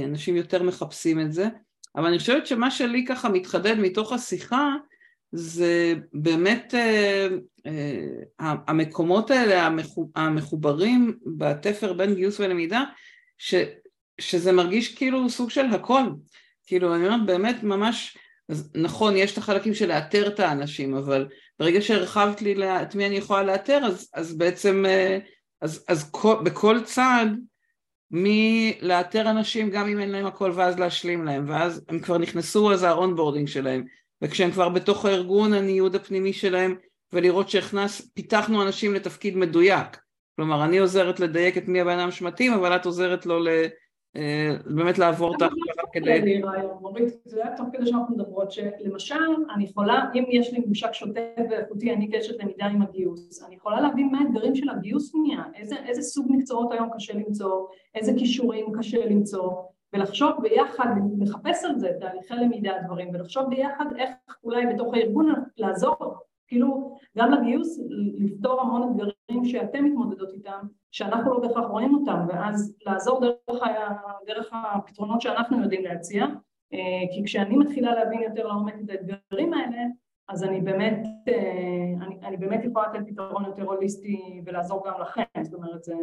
[0.05, 1.49] אנשים יותר מחפשים את זה,
[1.97, 4.69] אבל אני חושבת שמה שלי ככה מתחדד מתוך השיחה
[5.33, 6.75] זה באמת
[8.39, 9.69] המקומות האלה
[10.17, 12.83] המחוברים בתפר בין גיוס ולמידה,
[13.39, 13.55] ש,
[14.21, 16.03] שזה מרגיש כאילו סוג של הכל,
[16.67, 18.19] כאילו אני אומרת באמת ממש,
[18.75, 21.29] נכון יש את החלקים של לאתר את האנשים אבל
[21.61, 25.19] ברגע שהרחבת לי את מי אני יכולה לאתר אז, אז בעצם אה,
[25.61, 27.29] אז, אז כל, בכל צעד
[28.11, 32.83] מלאתר אנשים גם אם אין להם הכל ואז להשלים להם ואז הם כבר נכנסו אז
[32.83, 33.85] ה onboarding שלהם.
[34.23, 36.77] וכשהם כבר בתוך הארגון הניוד הפנימי שלהם
[37.13, 39.99] ולראות שהכנס, פיתחנו אנשים לתפקיד מדויק.
[40.37, 43.45] כלומר אני עוזרת לדייק את מי הבן אדם שמתאים אבל את עוזרת לו
[44.67, 46.43] באמת לעבור את ההכשרה כדי...
[47.25, 49.15] זה היה תוך כדי שאנחנו מדברות, שלמשל
[49.55, 53.81] אני יכולה, אם יש לי ממשק שוטף ואיכותי, אני קשת למידה עם הגיוס, אני יכולה
[53.81, 58.67] להבין מה האתגרים של הגיוס נהיה, איזה, איזה סוג מקצועות היום קשה למצוא, איזה כישורים
[58.79, 59.53] קשה למצוא,
[59.93, 60.87] ולחשוב ביחד,
[61.19, 64.11] לחפש על זה תהליכי למידה דברים, ולחשוב ביחד איך
[64.45, 65.97] אולי בתוך הארגון לעזור
[66.49, 67.81] כאילו גם לגיוס
[68.19, 69.13] לפתור המון אתגרים
[69.45, 70.61] שאתם מתמודדות איתם,
[70.91, 73.95] שאנחנו לא בהכרח רואים אותם, ואז לעזור דרך, ה,
[74.27, 76.25] דרך הפתרונות שאנחנו יודעים להציע,
[76.73, 76.79] אה,
[77.15, 79.83] כי כשאני מתחילה להבין יותר לעומק את האתגרים האלה,
[80.29, 85.43] אז אני באמת, אה, אני, אני באמת יכולה לתת פתרון יותר הוליסטי ולעזור גם לכם,
[85.43, 85.95] זאת אומרת זה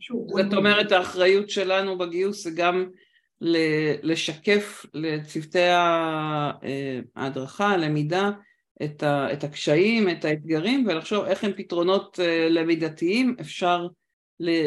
[0.00, 0.26] שוב...
[0.28, 2.90] זאת אומרת האחריות שלנו בגיוס זה גם
[4.02, 6.50] לשקף לצוותי אה,
[7.16, 8.30] ההדרכה, הלמידה,
[8.84, 13.86] את, ה, את הקשיים, את האתגרים, ולחשוב איך הם פתרונות uh, למידתיים אפשר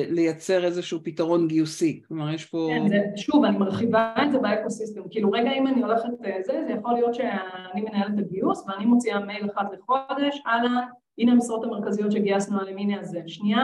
[0.10, 2.02] לייצר איזשהו פתרון גיוסי.
[2.08, 2.70] כלומר, יש פה...
[2.70, 5.02] כן, זה, שוב, אני מרחיבה את זה באקוסיסטם.
[5.10, 9.50] כאילו, רגע, אם אני הולכת אה, זה, יכול להיות שאני מנהלת הגיוס, ואני מוציאה מייל
[9.54, 10.88] אחת לחודש, אהלן,
[11.18, 13.22] הנה המשרות המרכזיות שגייסנו על המיני הזה.
[13.28, 13.64] שנייה,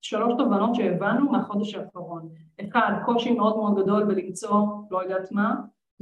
[0.00, 2.28] שלוש תובנות שהבנו מהחודש האחרון.
[2.60, 5.54] אחד, קושי מאוד מאוד גדול בלמצוא, לא יודעת מה.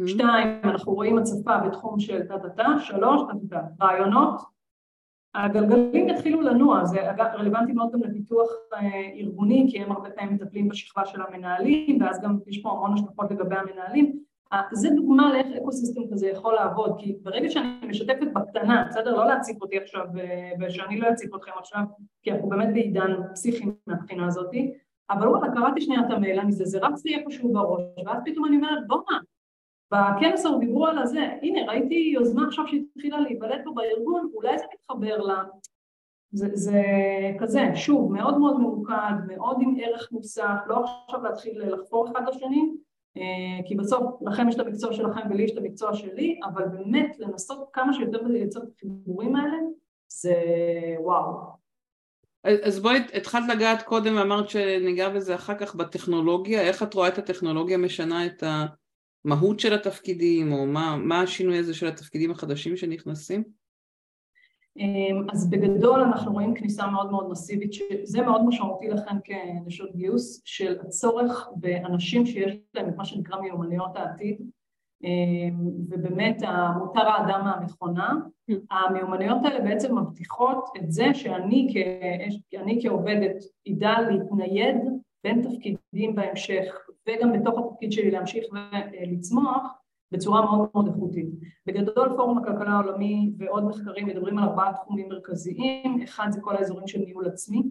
[0.07, 3.85] שתיים, אנחנו רואים הצפה בתחום של טה-טה-טה, שלוש, טה-טה-טה.
[3.85, 4.41] רעיונות,
[5.35, 8.81] הגלגלים יתחילו לנוע, זה רלוונטי מאוד גם לפיתוח אה,
[9.15, 13.31] ארגוני, כי הם הרבה פעמים מטפלים בשכבה של המנהלים, ואז גם יש פה המון השלכות
[13.31, 14.21] לגבי המנהלים.
[14.73, 19.17] זה דוגמה לאיך אקוסיסטם כזה יכול לעבוד, כי ברגע שאני משתפת בקטנה, בסדר?
[19.17, 21.83] לא להציף אותי עכשיו, אה, ושאני לא אציף אתכם עכשיו,
[22.23, 24.73] כי אנחנו באמת בעידן פסיכי מהבחינה הזאתי,
[25.11, 28.45] אבל וואלה, קראתי שנייה את המייל, אני זה, זה רץ לי איפשהו בראש, ואז פתאום
[28.45, 29.19] אני אומרת, בוא'נה,
[29.93, 34.65] בכנס ההוא דיברו על הזה, הנה ראיתי יוזמה עכשיו שהתחילה להיוולד פה בארגון, אולי זה
[34.75, 35.43] מתחבר לה.
[36.33, 36.83] זה, זה
[37.41, 42.71] כזה, שוב, מאוד מאוד ממוקד, מאוד עם ערך מוסף, לא עכשיו להתחיל לחפור אחד לשני,
[43.17, 47.17] אה, כי בסוף לכם יש את המקצוע שלכם ולי יש את המקצוע שלי, אבל באמת
[47.19, 49.57] לנסות כמה שיותר לייצר את החיבורים האלה,
[50.09, 50.35] זה
[50.99, 51.61] וואו.
[52.65, 57.19] אז בואי, התחלת לגעת קודם ואמרת שניגע בזה אחר כך בטכנולוגיה, איך את רואה את
[57.19, 58.43] הטכנולוגיה משנה את
[59.25, 63.45] המהות של התפקידים, או מה, מה השינוי הזה של התפקידים החדשים שנכנסים?
[64.77, 70.43] אמ, אז בגדול אנחנו רואים כניסה מאוד מאוד מסיבית, שזה מאוד משמעותי לכן כנשות גיוס,
[70.45, 74.41] של הצורך באנשים שיש להם את מה שנקרא מיומנויות העתיד,
[75.05, 76.43] אמ, ובאמת
[76.79, 78.15] מותר האדם מהמכונה,
[78.71, 81.77] המיומנויות האלה בעצם מבטיחות את זה שאני כ...
[82.83, 83.37] כעובדת
[83.69, 84.77] אדע להתנייד
[85.25, 86.75] בין תפקידים בהמשך
[87.09, 88.45] וגם בתוך התפקיד שלי להמשיך
[88.93, 89.63] ולצמוח
[90.13, 91.29] בצורה מאוד מאוד איכותית.
[91.67, 96.87] בגדול פורום הכלכלה העולמי ועוד מחקרים מדברים על ארבעה תחומים מרכזיים, אחד זה כל האזורים
[96.87, 97.63] של ניהול עצמי,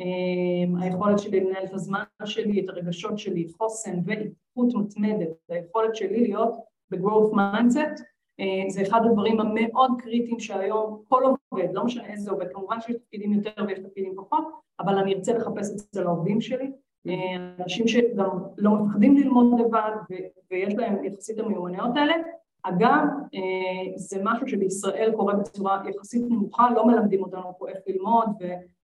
[0.00, 6.20] אמ, היכולת שלי לנהל את הזמן שלי, את הרגשות שלי, חוסן ואיכות מתמדת, היכולת שלי
[6.20, 6.54] להיות
[6.90, 8.02] ב-growth mindset,
[8.40, 12.96] אה, זה אחד הדברים המאוד קריטיים שהיום כל עובד, לא משנה איזה עובד, כמובן שיש
[12.96, 14.44] תפקידים יותר ויש תפקידים פחות,
[14.80, 16.70] אבל אני ארצה לחפש אצל העובדים שלי, אה,
[17.60, 18.28] אנשים שגם
[18.58, 19.90] לא מפחדים ללמוד לבד
[20.50, 22.14] ויש להם יחסית המיומנויות האלה.
[22.62, 28.28] אגב, אה, זה משהו שבישראל קורה בצורה יחסית נמוכה, לא מלמדים אותנו פה איך ללמוד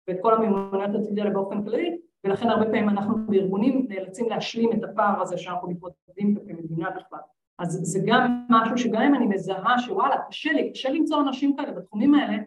[0.07, 4.83] ואת כל המיומנויות העתיד האלה באופן כללי, ולכן הרבה פעמים אנחנו בארגונים נאלצים להשלים את
[4.83, 7.19] הפער הזה שאנחנו מתמודדים כמדינה בכלל.
[7.59, 11.71] אז זה גם משהו שגם אם אני מזהה שוואלה, קשה לי, קשה למצוא אנשים כאלה
[11.71, 12.37] בתחומים האלה,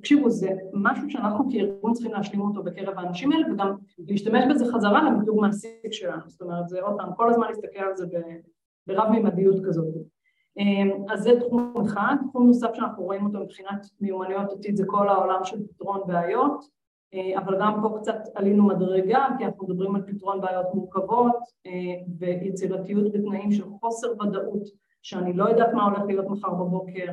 [0.00, 3.76] תקשיבו, זה משהו שאנחנו כארגון צריכים להשלים אותו בקרב האנשים האלה וגם
[4.08, 7.96] להשתמש בזה חזרה למיתוג מעסיק שלנו, זאת אומרת, זה עוד פעם, כל הזמן להסתכל על
[7.96, 8.06] זה
[8.86, 9.94] ברב מימדיות כזאת.
[10.58, 15.08] אמ, אז זה תחום אחד, תחום נוסף שאנחנו רואים אותו מבחינת מיומנויות עתיד זה כל
[15.08, 16.64] העולם של פתרון בעיות,
[17.14, 21.36] אה, אבל גם פה קצת עלינו מדרגה, כי אנחנו מדברים על פתרון בעיות מורכבות
[21.66, 21.72] אה,
[22.18, 24.68] ויצירתיות בתנאים של חוסר ודאות,
[25.02, 27.06] שאני לא יודעת מה הולך להיות מחר בבוקר,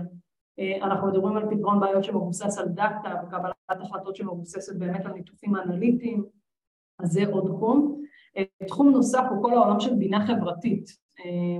[0.81, 6.25] אנחנו מדברים על פתרון בעיות שמבוסס על דאטה וקבלת החלטות שמבוססת באמת על ניתוחים אנליטיים,
[6.99, 8.01] אז זה עוד תחום.
[8.67, 10.97] תחום נוסף הוא כל העולם של בינה חברתית,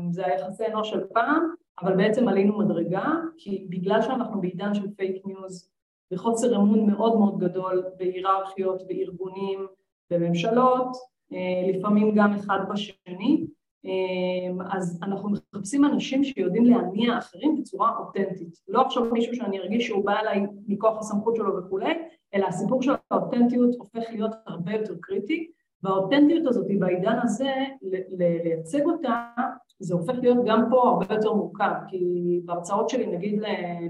[0.10, 1.50] זה היחסי אנוש של פעם,
[1.82, 5.70] אבל בעצם עלינו מדרגה, כי בגלל שאנחנו בעידן של fake news
[6.14, 9.68] וחוסר אמון מאוד מאוד גדול בהיררכיות, בארגונים,
[10.12, 10.98] בממשלות,
[11.34, 13.48] אה, לפעמים גם אחד בשני, אה,
[14.71, 18.59] אז אנחנו מחפשים אנשים שיודעים להניע אחרים בצורה אותנטית.
[18.67, 21.93] לא עכשיו מישהו שאני ארגיש שהוא בא אליי מכוח הסמכות שלו וכולי,
[22.34, 25.51] אלא הסיפור של האותנטיות הופך להיות הרבה יותר קריטי,
[25.84, 27.53] והאותנטיות הזאת בעידן הזה,
[28.43, 29.23] לייצג אותה,
[29.80, 33.41] זה הופך להיות גם פה הרבה יותר מורכב, כי בהרצאות שלי נגיד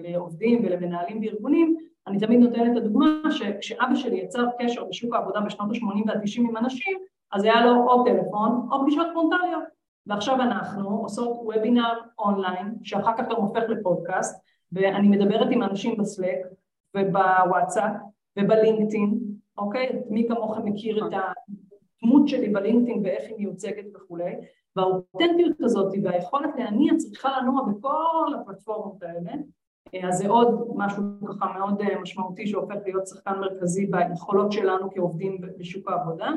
[0.03, 1.77] לעובדים ולמנהלים בארגונים,
[2.07, 6.57] אני תמיד נותנת את הדוגמה שכשאבא שלי יצר קשר בשוק העבודה בשנות ה-80 וה-90 עם
[6.57, 6.97] אנשים,
[7.31, 9.76] אז היה לו או טלפון או פגישות פרונטליות.
[10.07, 16.37] ועכשיו אנחנו עושות וובינר אונליין, שאחר כך גם הופך לפודקאסט, ואני מדברת עם אנשים בסלק
[16.97, 17.91] ובוואטסאפ
[18.39, 19.19] ובלינקדאין,
[19.57, 20.01] אוקיי?
[20.09, 24.35] מי כמוכם מכיר את הדמות שלי בלינקדאין ואיך היא מיוצגת וכולי,
[24.75, 29.31] והאותנטיות הזאת והיכולת להניע צריכה לנוע בכל הפלטפורמות האלה,
[30.07, 35.41] אז זה עוד משהו ככה מאוד אה, משמעותי שהופך להיות שחקן מרכזי ביכולות שלנו כעובדים
[35.57, 36.31] בשוק העבודה.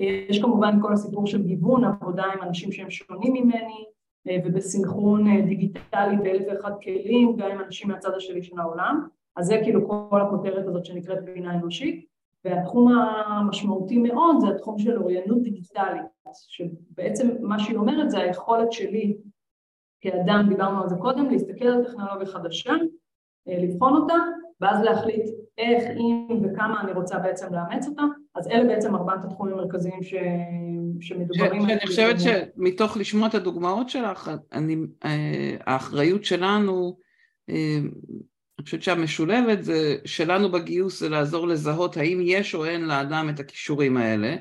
[0.00, 3.84] אה, יש כמובן כל הסיפור של גיוון עבודה עם אנשים שהם שונים ממני
[4.28, 9.60] אה, ובסינכרון דיגיטלי באלף ואחד כלים גם עם אנשים מהצד השני של העולם, אז זה
[9.64, 12.12] כאילו כל הכותרת הזאת שנקראת בינה אנושית.
[12.44, 12.92] והתחום
[13.26, 19.16] המשמעותי מאוד זה התחום של אוריינות דיגיטלית, שבעצם מה שהיא אומרת זה היכולת שלי
[20.00, 22.72] כאדם, דיברנו על זה קודם, להסתכל על טכנולוגיה חדשה,
[23.48, 24.14] אה, לבחון אותה,
[24.60, 25.26] ואז להחליט
[25.58, 28.02] איך, אם וכמה אני רוצה בעצם לאמץ אותה,
[28.34, 30.14] אז אלה בעצם ארבעת התחומים המרכזיים ש...
[31.00, 31.68] שמדוברים...
[31.68, 36.98] שאני חושבת שמתוך לשמוע את הדוגמאות שלך, אני, אה, האחריות שלנו,
[37.50, 37.78] אה,
[38.58, 43.40] אני חושבת שהמשולבת זה, שלנו בגיוס זה לעזור לזהות האם יש או אין לאדם את
[43.40, 44.36] הכישורים האלה,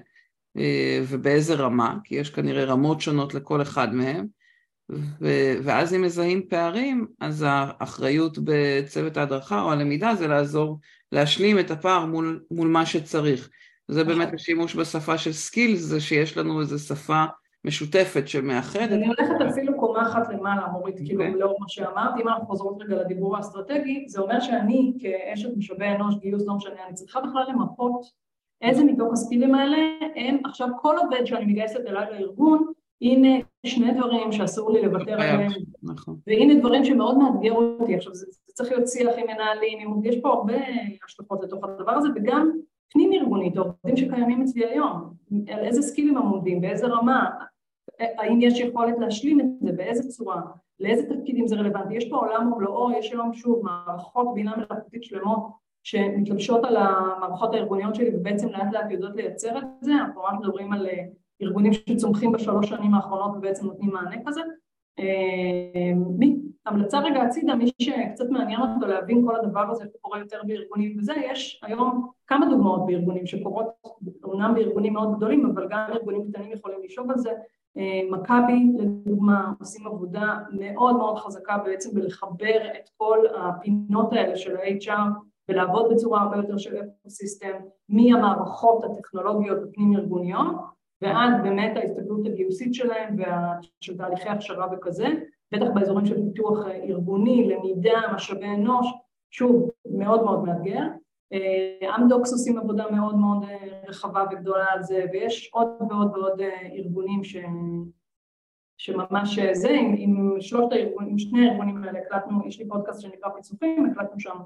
[1.08, 4.26] ובאיזה רמה, כי יש כנראה רמות שונות לכל אחד מהם,
[5.22, 10.80] ו- ואז אם מזהים פערים, אז האחריות בצוות ההדרכה או הלמידה זה לעזור
[11.12, 13.50] להשלים את הפער מול, מול מה שצריך.
[13.92, 14.36] זה באמת נכון.
[14.36, 17.24] השימוש בשפה של skills, זה שיש לנו איזו שפה
[17.66, 18.92] משותפת שמאחדת.
[18.92, 21.06] אני הולכת אפילו קומה אחת למעלה, מורית, okay.
[21.06, 21.40] כאילו אוקיי.
[21.40, 26.16] לאור מה שאמרת, אם אנחנו חוזרות רגע לדיבור האסטרטגי, זה אומר שאני כאשת משאבי אנוש,
[26.16, 28.06] גיוס, לא משנה, אני צריכה בכלל למפות
[28.62, 29.78] איזה מתוך הסקילים האלה
[30.16, 32.72] הם עכשיו כל עובד שאני מגייסת אליי לארגון,
[33.02, 35.52] הנה שני דברים שאסור לי לוותר עליהם,
[35.84, 36.18] נכון.
[36.28, 40.30] והנה דברים שמאוד מאתגר אותי, עכשיו זה, זה צריך להיות שיח עם מנהלים, יש פה
[40.30, 40.54] הרבה
[41.06, 42.52] השלכות לתוך הדבר הזה, וגם
[42.94, 45.14] פנים ארגונית, עובדים שקיימים אצלי היום,
[45.48, 47.30] על איזה סקילים הם עומדים, באיזה רמה,
[48.00, 50.42] האם יש יכולת להשלים את זה, באיזה צורה,
[50.80, 55.62] לאיזה תפקידים זה רלוונטי, יש פה עולם ומלואו, יש היום שוב מערכות בינה מלאכותית שלמות
[55.84, 60.74] שמתלבשות על המערכות הארגוניות שלי ובעצם לאט לאט יודעות לייצר את זה, אנחנו ממש מדברים
[60.74, 61.04] על אה,
[61.42, 64.42] ארגונים שצומחים בשלוש שנים האחרונות ובעצם נותנים מענה כזה.
[65.00, 65.94] אה,
[66.66, 71.14] המלצה רגע הצידה, מי שקצת מעניין אותו להבין כל הדבר הזה, קורה יותר בארגונים וזה,
[71.26, 73.68] יש היום כמה דוגמאות בארגונים שקורות,
[74.24, 77.32] אומנם בארגונים מאוד גדולים, אבל גם ארגונים קטנים יכולים לשאוב על זה.
[77.78, 84.58] אה, מכבי לדוגמה עושים עבודה מאוד מאוד חזקה בעצם בלחבר את כל הפינות האלה של
[84.58, 85.10] ה-HR
[85.50, 87.54] ולעבוד בצורה הרבה יותר של אקוסיסטם
[87.90, 90.56] מהמערכות הטכנולוגיות הפנים ארגוניות
[91.02, 95.08] ועד באמת ההסתכלות הגיוסית שלהם ושל תהליכי הכשרה וכזה,
[95.52, 98.88] בטח באזורים של פיתוח ארגוני, למידה, משאבי אנוש,
[99.32, 100.82] שוב, מאוד מאוד מאתגר.
[101.34, 106.42] אה, אמדוקס עושים עבודה מאוד מאוד אה, רחבה וגדולה על זה, ויש עוד ועוד ועוד
[106.42, 107.38] אה, ארגונים ש...
[108.78, 113.30] שממש זה, עם, עם שלושת הארגונים, עם שני הארגונים האלה הקלטנו, יש לי פודקאסט שנקרא
[113.30, 114.38] פיצוחים, הקלטנו שם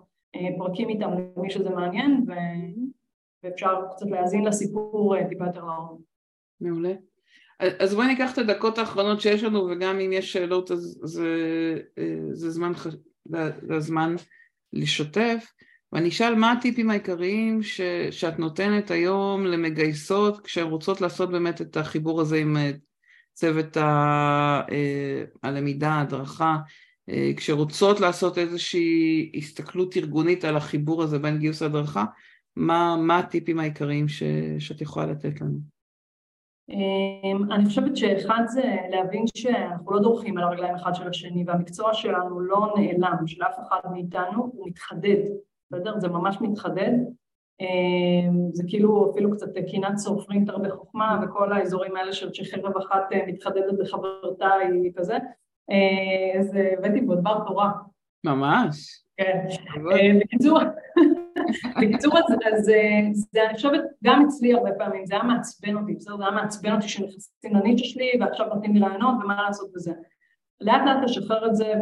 [0.58, 2.32] פרקים איתם למי שזה מעניין, ו...
[3.44, 6.00] ואפשר קצת להאזין לסיפור טיפה יותר לעומק.
[6.62, 6.94] מעולה.
[7.60, 11.30] אז בואי ניקח את הדקות האחרונות שיש לנו, וגם אם יש שאלות אז זה,
[12.32, 12.72] זה זמן,
[13.68, 14.16] זה זמן
[14.74, 15.52] לשתף.
[15.96, 17.82] ואני אשאל מה הטיפים העיקריים ש,
[18.12, 22.72] שאת נותנת היום למגייסות כשהן רוצות לעשות באמת את החיבור הזה עם אה,
[23.34, 26.58] צוות ה, אה, הלמידה, ההדרכה,
[27.10, 32.06] אה, כשרוצות לעשות איזושהי הסתכלות ארגונית על החיבור הזה בין גיוס ההדרכה,
[32.56, 34.24] מה, מה הטיפים העיקריים ש,
[34.60, 35.75] שאת יכולה לתת לנו?
[36.70, 41.94] אמ, אני חושבת שאחד זה להבין שאנחנו לא דורכים על הרגליים אחד של השני והמקצוע
[41.94, 45.22] שלנו לא נעלם, של אף אחד מאיתנו, הוא מתחדד.
[45.72, 46.00] בסדר?
[46.00, 46.92] זה ממש מתחדד.
[47.62, 53.20] אמ, זה כאילו אפילו קצת קינת סופרינטר בחוכמה וכל האזורים האלה של שחרב אחת אה,
[53.28, 55.18] מתחדדת בחברתה היא כזה.
[55.72, 57.72] אה, אז הבאתי בו דבר תורה.
[58.24, 59.04] ממש.
[59.18, 59.48] כן.
[59.92, 60.60] אה, בקיצור,
[61.82, 62.66] בקיצור אז, אז
[63.32, 66.18] זה אני חושבת גם אצלי הרבה פעמים, זה היה מעצבן אותי, בסדר?
[66.18, 69.94] זה היה מעצבן אותי שנכנסים לנישה שלי ועכשיו נותנים לי רעיונות ומה לעשות בזה.
[70.62, 71.74] לאט לאט לשחרר את זה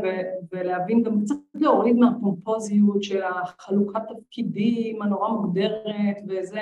[0.51, 6.61] ולהבין גם קצת להוריד מהפומפוזיות של החלוקת תפקידים הנורא מוגדרת וזה,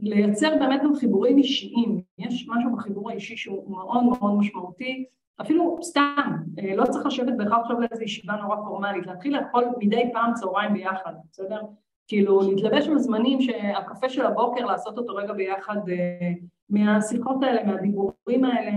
[0.00, 5.04] לייצר באמת גם חיבורים אישיים, יש משהו בחיבור האישי שהוא מאוד מאוד משמעותי,
[5.40, 10.10] אפילו סתם, אה, לא צריך לשבת בהכרח עכשיו לאיזו ישיבה נורא פורמלית, להתחיל לאכול מדי
[10.12, 11.60] פעם צהריים ביחד, בסדר?
[12.08, 16.32] כאילו להתלבש בזמנים שהקפה של הבוקר, לעשות אותו רגע ביחד אה,
[16.70, 18.72] מהשיחות האלה, מהדיבורים האלה,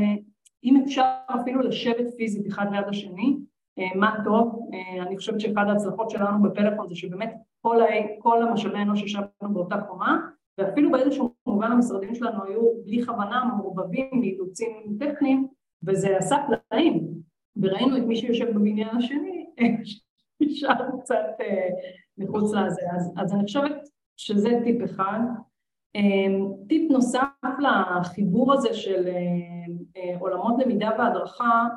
[0.63, 1.05] אם אפשר
[1.41, 3.37] אפילו לשבת פיזית אחד ליד השני,
[3.79, 7.85] אה, מה טוב, אה, אני חושבת שאחד ההצלחות שלנו בפלאפון זה שבאמת כל, ה...
[8.19, 10.19] כל המשאבי אנוש ישבנו באותה קומה,
[10.57, 15.47] ואפילו באיזשהו מובן המשרדים שלנו היו בלי כוונה מעורבבים מאילוצים טכניים,
[15.83, 16.35] וזה עשה
[16.69, 17.07] פלאים,
[17.61, 19.45] וראינו את מי שיושב בבניין השני,
[20.41, 21.25] נשאר קצת
[22.17, 25.19] מחוץ לזה, אז, אז אני חושבת שזה טיפ אחד.
[26.67, 27.27] טיפ נוסף
[27.59, 29.07] לחיבור הזה של
[29.97, 31.67] אה, עולמות למידה והדרכה,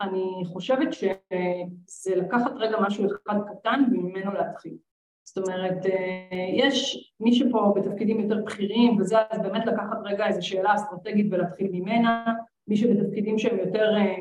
[0.00, 4.76] אני חושבת שזה לקחת רגע משהו אחד קטן וממנו להתחיל.
[5.24, 10.46] זאת אומרת, אה, יש מי שפה בתפקידים יותר בכירים וזה, אז באמת לקחת רגע איזו
[10.46, 12.34] שאלה אסטרטגית ולהתחיל ממנה,
[12.68, 14.16] מי שבתפקידים שהם יותר אה,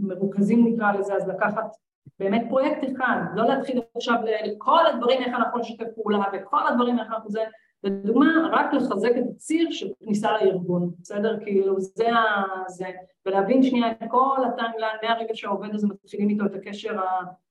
[0.00, 1.76] מרוכזים נקרא לזה, אז לקחת
[2.20, 7.08] באמת פרויקט אחד, לא להתחיל עכשיו לכל הדברים איך אנחנו נשתף פעולה וכל הדברים איך
[7.08, 7.44] אנחנו זה,
[7.84, 11.38] לדוגמה, רק לחזק את הציר של כניסה לארגון, בסדר?
[11.44, 12.42] כאילו זה ה...
[12.66, 12.86] זה,
[13.26, 17.00] ולהבין שנייה את כל הטיימליין מהרגע שהעובד הזה מתחילים איתו את הקשר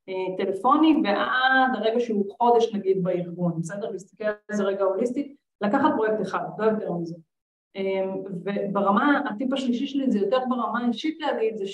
[0.08, 3.92] הטלפוני ועד הרגע שהוא חודש נגיד בארגון, בסדר?
[3.92, 7.16] להסתכל על זה רגע הוליסטית, לקחת פרויקט אחד, לא יותר מזה.
[7.76, 8.10] אמ,
[8.46, 11.68] וברמה, הטיפ השלישי שלי זה יותר ברמה האישית להגיד זה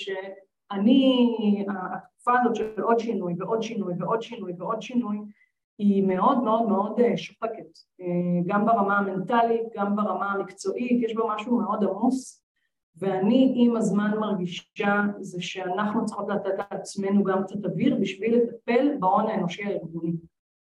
[0.72, 5.18] שאני, התקופה הזאת של עוד שינוי ועוד שינוי ועוד שינוי ועוד שינוי
[5.78, 8.06] היא מאוד מאוד מאוד אה, שוחקת, אה,
[8.46, 12.44] גם ברמה המנטלית, גם ברמה המקצועית, יש בה משהו מאוד עמוס,
[12.96, 19.26] ואני עם הזמן מרגישה זה שאנחנו צריכות לתת לעצמנו גם קצת אוויר בשביל לטפל בהון
[19.26, 20.12] האנושי הארגוני.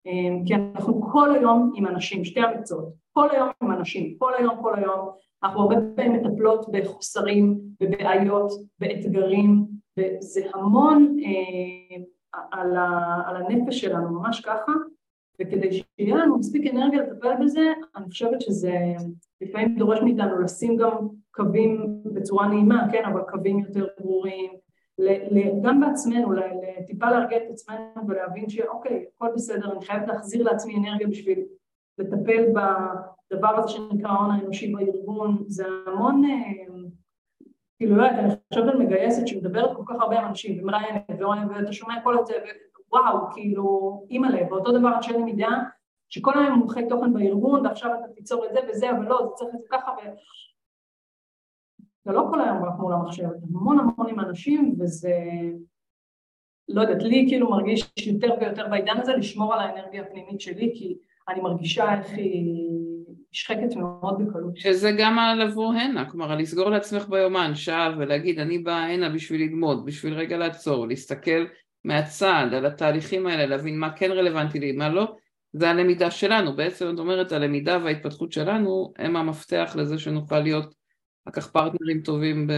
[0.07, 4.55] אה, כי אנחנו כל היום עם אנשים, שתי המקצועות, כל היום עם אנשים, כל היום,
[4.61, 5.09] כל היום,
[5.43, 9.65] אנחנו הרבה פעמים מטפלות בחוסרים, בבעיות, באתגרים,
[9.99, 11.17] וזה המון
[12.51, 14.71] על, ה, על הנפש שלנו, ממש ככה,
[15.41, 18.77] וכדי שיהיה לנו מספיק אנרגיה לטפל בזה, אני חושבת שזה
[19.41, 24.51] לפעמים דורש מאיתנו לשים גם קווים בצורה נעימה, כן, אבל קווים יותר ברורים,
[25.61, 26.31] גם בעצמנו,
[26.87, 31.45] טיפה להרגיע את עצמנו ולהבין שאוקיי, הכל בסדר, אני חייבת להחזיר לעצמי אנרגיה בשביל
[31.97, 36.23] לטפל בדבר הזה שנקרא ההון האנושי בארגון, זה המון,
[37.77, 41.03] כאילו, לא יודעת, אני חושבת על מגייסת שמדברת כל כך הרבה אנשים ומראיינת
[41.49, 42.33] ואתה שומע כל את זה
[42.91, 45.49] ווואו, כאילו, אימא'לה, ואותו דבר אנשי למידה
[46.09, 49.55] שכל היום מומחי תוכן בארגון ועכשיו אתה תיצור את זה וזה, אבל לא, זה צריך
[49.55, 49.91] את זה ככה.
[52.05, 55.13] זה לא כל היום רק מול המחשב, המון המון עם אנשים וזה,
[56.69, 60.97] לא יודעת, לי כאילו מרגיש יותר ויותר בעידן הזה לשמור על האנרגיה הפנימית שלי כי
[61.29, 62.69] אני מרגישה איך היא
[63.33, 64.57] נשחקת מאוד בקלות.
[64.57, 69.85] שזה גם לבוא הנה, כלומר לסגור לעצמך ביומן שעה ולהגיד אני באה הנה בשביל ללמוד,
[69.85, 71.45] בשביל רגע לעצור, להסתכל
[71.83, 75.15] מהצד על התהליכים האלה, להבין מה כן רלוונטי לי, מה לא,
[75.53, 80.84] זה הלמידה שלנו, בעצם את אומרת הלמידה וההתפתחות שלנו הם המפתח לזה שנוכל להיות
[81.25, 82.51] אחר כך פרטנרים טובים ב...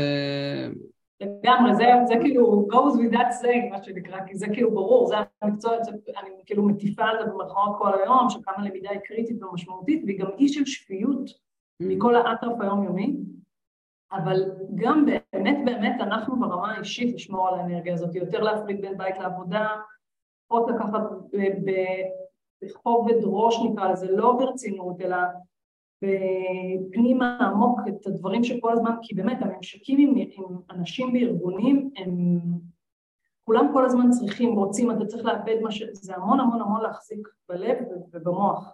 [1.21, 5.15] לגמרי, זה, זה כאילו goes with that saying, מה שנקרא, כי זה כאילו ברור, זה
[5.41, 10.03] המקצוע, זה, אני כאילו מטיפה על זה במרכאות כל היום, שכמה למידה היא קריטית ומשמעותית,
[10.05, 11.85] והיא גם אי של שפיות mm-hmm.
[11.85, 13.17] מכל האטרף היומיומי,
[14.11, 19.17] אבל גם באמת באמת אנחנו ברמה האישית לשמור על האנרגיה הזאת, יותר להפריד בין בית
[19.17, 19.67] לעבודה,
[20.47, 21.01] עוד לקחת
[22.61, 25.17] בכובד ראש נקרא לזה, לא ברצינות, אלא
[26.01, 32.37] בפנימה עמוק את הדברים שכל הזמן, כי באמת הממשקים עם, עם אנשים בארגונים הם
[33.47, 35.83] כולם כל הזמן צריכים, רוצים, אתה צריך לאבד מה ש...
[35.93, 37.77] זה המון המון המון להחזיק בלב
[38.13, 38.73] ובמוח.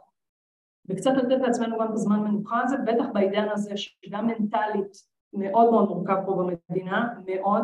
[0.90, 4.98] וקצת לתת לעצמנו גם את הזמן מנוחה הזה, בטח בעידן הזה שגם מנטלית
[5.34, 7.64] מאוד מאוד מורכב פה במדינה, מאוד,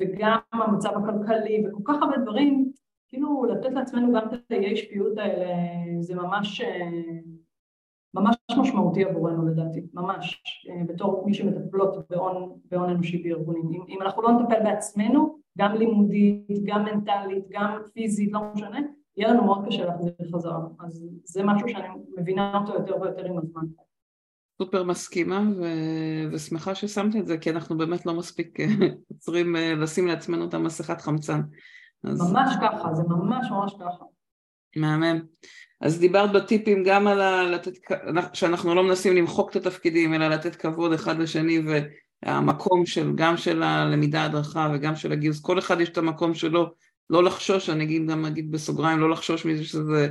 [0.00, 2.72] וגם המצב הכלכלי וכל כך הרבה דברים,
[3.08, 5.54] כאילו לתת לעצמנו גם את האי שפיות האלה,
[6.00, 6.62] זה ממש
[8.14, 12.10] ממש משמעותי עבורנו לדעתי, ממש, אה, בתור מי שמטפלות
[12.70, 13.72] בהון אנושי בארגונים.
[13.72, 18.80] אם, אם אנחנו לא נטפל בעצמנו, גם לימודית, גם מנטלית, גם פיזית, לא משנה,
[19.16, 20.58] יהיה לנו מאוד קשה להחזיר חזרה.
[20.80, 21.88] אז זה משהו שאני
[22.18, 23.62] מבינה אותו יותר ויותר עם הזמן.
[24.62, 28.66] סופר מסכימה ו- ושמחה ששמת את זה, כי אנחנו באמת לא מספיק אה,
[29.08, 31.40] עוצרים אה, לשים לעצמנו את המסכת חמצן.
[32.04, 32.32] אז...
[32.32, 34.04] ממש ככה, זה ממש ממש ככה.
[34.76, 35.20] מהמם.
[35.80, 37.42] אז דיברת בטיפים גם על ה...
[37.42, 37.72] לתת,
[38.32, 41.62] שאנחנו לא מנסים למחוק את התפקידים, אלא לתת כבוד אחד לשני
[42.24, 46.70] והמקום של, גם של הלמידה הדרכה וגם של הגיוס, כל אחד יש את המקום שלו,
[47.10, 50.08] לא לחשוש, אני אגיד גם אגיד בסוגריים, לא לחשוש מזה שזה,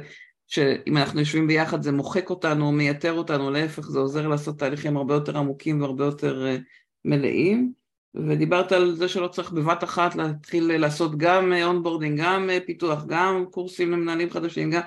[0.48, 4.98] שאם אנחנו יושבים ביחד זה מוחק אותנו או מייתר אותנו, להפך זה עוזר לעשות תהליכים
[4.98, 6.62] הרבה יותר עמוקים והרבה יותר uh,
[7.06, 7.79] מלאים.
[8.16, 13.92] ודיברת על זה שלא צריך בבת אחת להתחיל לעשות גם onboarding, גם פיתוח, גם קורסים
[13.92, 14.82] למנהלים חדשים, גם,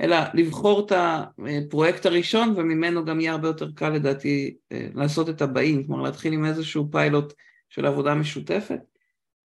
[0.00, 5.86] אלא לבחור את הפרויקט הראשון וממנו גם יהיה הרבה יותר קל לדעתי לעשות את הבאים,
[5.86, 7.32] כלומר להתחיל עם איזשהו פיילוט
[7.68, 8.80] של עבודה משותפת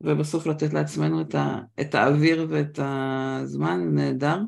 [0.01, 4.39] ובסוף לתת לעצמנו את, ה, את האוויר ואת הזמן, נהדר.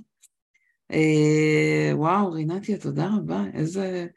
[1.94, 4.08] וואו, רינתיה, תודה רבה, איזה,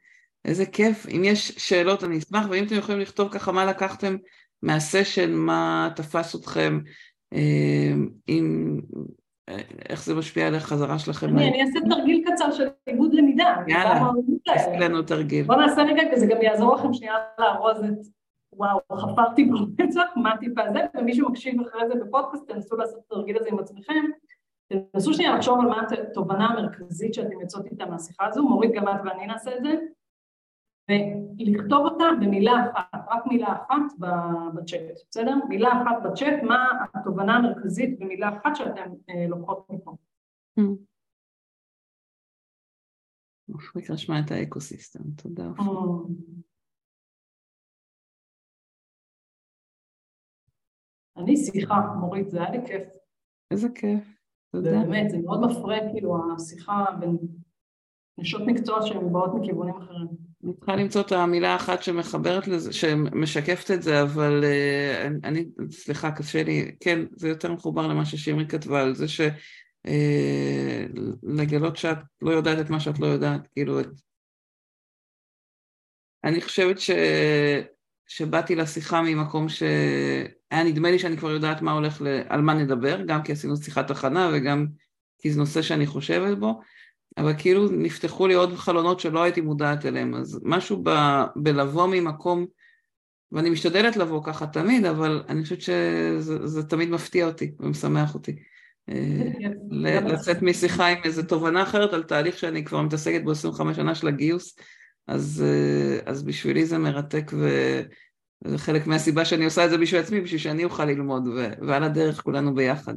[0.44, 1.06] איזה כיף.
[1.08, 4.16] אם יש שאלות אני אשמח, ואם אתם יכולים לכתוב ככה מה לקחתם
[4.62, 6.80] מהסשן, מה תפס אתכם,
[8.28, 8.80] אם,
[9.88, 11.28] איך זה משפיע על החזרה שלכם?
[11.28, 13.56] אני, אני אעשה תרגיל קצר של עיבוד למידה.
[13.68, 14.10] יאללה,
[14.44, 15.46] תעשי לנו תרגיל.
[15.46, 18.06] בוא נעשה רגע, וזה גם יעזור לכם שנייה לארוז את,
[18.52, 23.36] וואו, חפרתי ברצח, מה טיפה זה, ומי שמקשיב אחרי זה בפודקאסט, תנסו לעשות את התרגיל
[23.36, 24.04] הזה עם עצמכם.
[24.92, 29.00] תנסו שנייה לחשוב על מה התובנה המרכזית שאתם יוצאות איתה מהשיחה הזו, מורית גם את
[29.04, 29.74] ואני נעשה את זה,
[30.90, 33.98] ולכתוב אותה במילה אחת, רק מילה אחת
[34.54, 34.80] בצ'אט,
[35.10, 35.34] בסדר?
[35.48, 39.96] מילה אחת בצ'אט, מה התובנה המרכזית במילה אחת שאתן אה, לוקחות מפה.
[43.54, 45.50] אופריק רשמה את האקוסיסטם, תודה.
[51.16, 52.88] אני שיחה, מורית, זה היה לי כיף.
[53.50, 54.20] איזה כיף,
[54.52, 54.70] תודה.
[54.70, 57.16] באמת, זה מאוד מפרה, כאילו, השיחה בין
[58.18, 60.29] נשות מקצוע שהן באות מכיוונים אחרים.
[60.44, 64.46] אני צריכה למצוא את המילה האחת שמחברת לזה, שמשקפת את זה, אבל uh,
[65.24, 69.34] אני, סליחה, קשה לי, כן, זה יותר מחובר למה ששימרי כתבה, על זה שלגלות
[71.74, 73.86] אה, uh, שאת לא יודעת את מה שאת לא יודעת, כאילו, את...
[76.24, 76.90] אני חושבת ש...
[78.06, 82.06] שבאתי לשיחה ממקום שהיה נדמה לי שאני כבר יודעת מה הולך, ל...
[82.28, 84.66] על מה נדבר, גם כי עשינו שיחת הכנה וגם
[85.18, 86.60] כי זה נושא שאני חושבת בו,
[87.18, 90.90] אבל כאילו נפתחו לי עוד חלונות שלא הייתי מודעת אליהם, אז משהו ב,
[91.36, 92.46] בלבוא ממקום,
[93.32, 98.36] ואני משתדלת לבוא ככה תמיד, אבל אני חושבת שזה תמיד מפתיע אותי ומשמח אותי.
[98.88, 99.50] אה,
[100.00, 104.08] לצאת משיחה עם איזו תובנה אחרת על תהליך שאני כבר מתעסקת בו 25 שנה של
[104.08, 104.56] הגיוס,
[105.06, 107.48] אז, אה, אז בשבילי זה מרתק ו,
[108.44, 111.28] זה חלק מהסיבה שאני עושה את זה בשביל עצמי, בשביל שאני אוכל ללמוד,
[111.68, 112.94] ועל הדרך כולנו ביחד.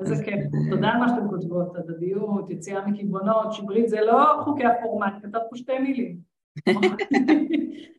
[0.00, 0.40] איזה כיף.
[0.70, 5.56] תודה על מה שאתם כותבות, הדדיות, יציאה מקיבעונות, שמרית, זה לא חוקי הפורמט, כתבת פה
[5.56, 6.16] שתי מילים.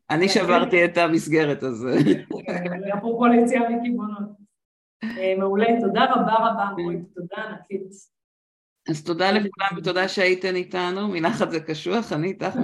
[0.09, 1.89] אני שברתי את המסגרת הזו.
[2.97, 4.29] אפרופו ליציאה מקיבעונות.
[5.03, 8.15] אה, מעולה, תודה רבה רבה, מורית, תודה ענקית.
[8.89, 12.57] אז תודה לכולם ותודה שהייתן איתנו, מנחת זה קשוח, אני איתך.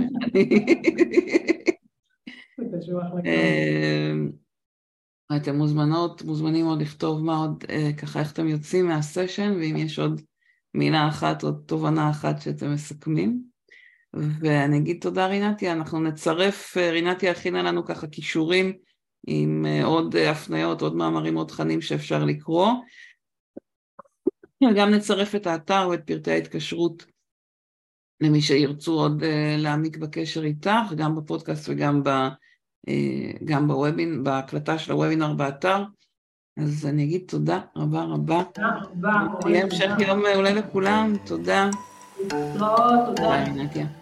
[2.57, 4.40] זה קשוח לגמרי.
[5.31, 9.75] אה, אתם מוזמנות, מוזמנים עוד לכתוב מה עוד, אה, ככה איך אתם יוצאים מהסשן, ואם
[9.77, 10.21] יש עוד
[10.73, 13.43] מילה אחת או תובנה אחת שאתם מסכמים.
[14.13, 18.73] ואני אגיד תודה רינתיה, אנחנו נצרף, אה, רינתיה הכינה לנו ככה כישורים
[19.27, 22.67] עם אה, עוד הפניות, עוד מאמרים, עוד תכנים שאפשר לקרוא.
[24.75, 27.05] גם נצרף את האתר ואת פרטי ההתקשרות
[28.21, 29.23] למי שירצו עוד
[29.57, 32.07] להעמיק בקשר איתך, גם בפודקאסט וגם ב...
[32.07, 32.29] אה,
[33.45, 35.83] גם בוובינ, בהקלטה של הוובינר באתר.
[36.57, 38.43] אז אני אגיד תודה רבה רבה.
[38.53, 39.49] תודה רבה.
[39.49, 41.69] יהיה המשך יום מעולה לכולם, תודה.
[42.19, 43.29] להתראות, תודה.
[43.29, 44.00] ביי, נתיה.